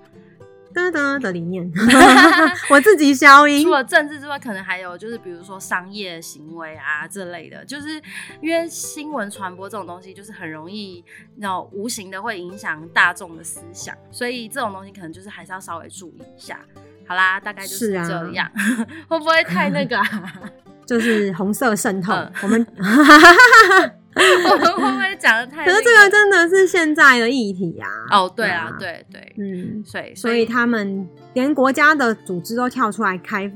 [0.76, 1.72] 哒哒的理念，
[2.70, 3.64] 我自己消音。
[3.64, 8.02] 除了政治之外，可能还有就是，比如说商业行为啊这类的，就是
[8.42, 11.04] 因为新闻传播这种东西，就是很容易
[11.38, 16.60] 那种无形的会影响大众的思想，所以这种东西可能就是还是要稍微注意一下。
[17.08, 20.34] 好啦，大概就是这样，啊、 会不会太那个、啊？
[20.86, 22.68] 就是红色渗透，嗯、我们。
[24.52, 25.66] 我们会不会讲的太？
[25.66, 27.88] 可是这个真的是现在的议题啊！
[28.12, 33.52] 哦，对啊，对对，嗯，所以所以他们连国家的组织都跳出来开，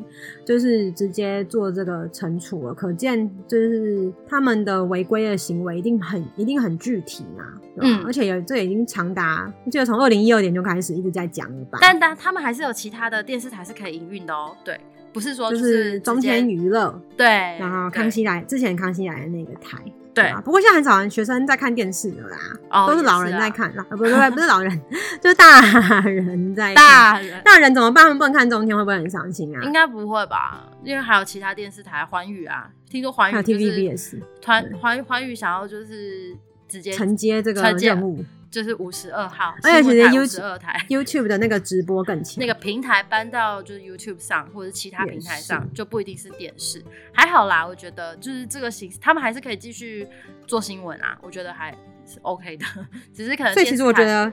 [0.46, 2.74] 就是直接做这个惩处了。
[2.74, 7.44] 可见就是他们的违规的行为一定很一定很具体嘛。
[7.82, 11.78] 嗯，而且有这已经长达，我记得从二零一二年就开始一直在讲了吧？
[11.82, 14.56] 但但他们还是有其他的电视台是可以营运的哦。
[14.66, 14.78] 对，
[15.14, 17.26] 不是说就是，就是中天娱乐，对，
[17.58, 19.78] 然后康熙来之前康熙来的那个台。
[20.22, 22.38] 对啊，不过现在很少人学生在看电视的啦，
[22.70, 24.82] 哦、都是老人在看，啊、不是不是 不是老人，
[25.22, 25.62] 就是大
[26.02, 26.76] 人在看。
[26.76, 28.04] 大人大人怎么办？
[28.04, 29.62] 他们不能看中天，会不会很伤心啊？
[29.64, 36.36] 应该不会吧，因为还有其他电视台，环宇啊，听说环宇、就是、TVB 也是，团环环宇想要就是
[36.68, 38.24] 直接承接这个任务。
[38.52, 46.84] 就是五十二号，而且其实 YouTube YouTube 的那个直播更强， 那个平台搬到就是 YouTube 上或者其他平台上，就不一定是电视。
[47.14, 50.08] 还好啦，我觉得就是这个形式，他们还是可以继续
[50.48, 51.72] 做新闻啊，我觉得还
[52.06, 52.66] 是 OK 的。
[53.14, 54.32] 只是可能，所以其实我觉得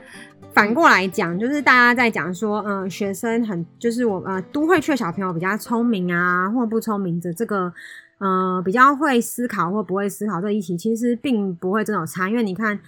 [0.54, 7.70] 反过来讲，就是大家在讲说，嗯，学生很就是我呃都会区的小朋友比较聪明啊，或不聪明的这个，
[8.18, 12.80] 呃，比较会思考或不会思考这一题，其实并不会真的有差，因为你看。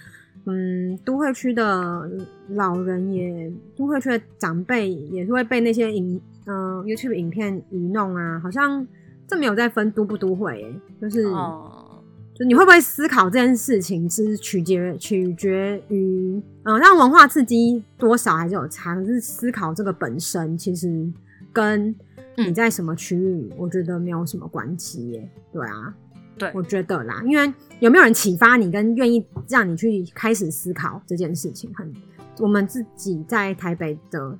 [0.51, 2.11] 嗯，都会区的
[2.49, 8.87] 老人也，都会区的长辈也是会被那些影，嗯、呃、YouTube 影片愚弄啊，好像
[9.27, 12.03] 这没有在分都不都会，哎，就是，哦、
[12.35, 21.07] 就你会不会思考这件事情，是取决取决于，嗯、呃，让文化刺激多少还是有差，可是思考这个本身其实
[21.53, 21.95] 跟
[22.39, 25.95] 你在什么区域，我觉得没有什么关系耶，对啊。
[26.39, 31.93] 对，我觉得啦，因为有没有人启发你，跟愿意让你去开始思考这件事情，很
[32.39, 34.39] 我们自己在台北的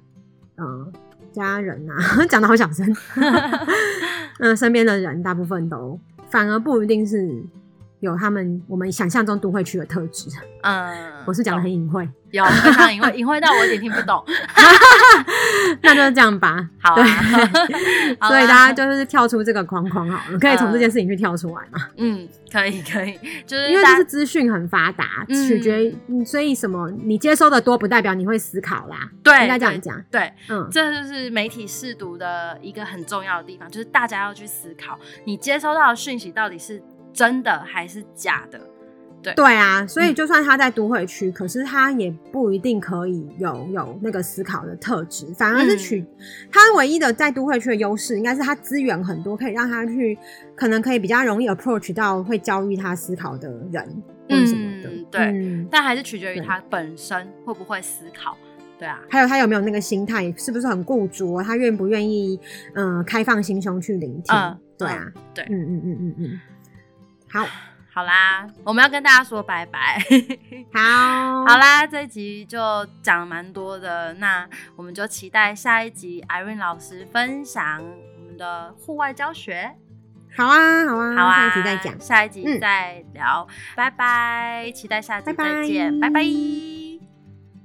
[0.57, 0.93] 呃
[1.33, 1.99] 家人啊，
[2.31, 2.87] 讲的好小声，
[4.41, 5.99] 嗯，身边的人大部分都
[6.31, 7.45] 反而不一定是。
[8.01, 10.29] 有他们我们想象中都会区的特质，
[10.63, 14.25] 嗯，我是讲的很隐晦，有非常隐晦，隐晦到我有点听不懂，
[15.83, 36.81] 那就是这样吧， 好啊，对，所以大家就是跳出这个框框好了，可以从这件事情去跳出来嘛，嗯，可以可以，就是因为就是资讯很发达，取决于，所以什么你接收的多不代表你会思考啦，对，应该这样讲，对，嗯，这就是媒体试读的一个很重要的地方，就是大家要去思考，你接收到的讯息到底是。
[37.13, 38.61] 真的还是假的？
[39.21, 46.07] 对对啊，所以就算他在都会区，嗯、可是他也不一定可以有有那个思考的特质，反而是取、嗯、
[46.53, 50.17] 他唯一的在都会区的优势，应该是他资源很多，可以让他去
[50.55, 54.89] 可能可以比较容易 approach 到会教育他思考的人，嗯什么的。
[55.11, 58.37] 对，嗯、但还是取决于他本身会不会思考。
[58.79, 61.43] 对啊，还有他有没有那个心态，是不是很固着？
[61.43, 62.39] 他愿不愿意
[62.75, 64.33] 嗯、呃、开放心胸去聆听？
[64.33, 66.41] 嗯、对啊，对，嗯嗯嗯嗯嗯。
[67.31, 67.47] 好，
[67.93, 70.01] 好啦，我们要跟大家说拜拜。
[70.73, 77.83] 好，好啦，这一集就讲了蛮多的，那我们就期待下一集 Irene 老师分享
[78.17, 79.75] 我们的户外教学。
[80.37, 83.47] 好啊，好啊，好啊，下一集再讲，下一集再聊。
[83.49, 86.15] 嗯、拜拜，期待下集再见，拜拜。
[86.15, 86.29] 拜拜。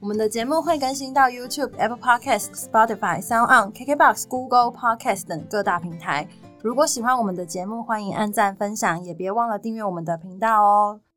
[0.01, 6.28] 我们的节目会更新到 YouTube、Apple Podcasts、Spotify、SoundOn、KKBox、Google Podcast 等各大平台。
[6.64, 11.01] 如果喜欢我们的节目，欢迎按赞分享，也别忘了订阅我们的频道哦。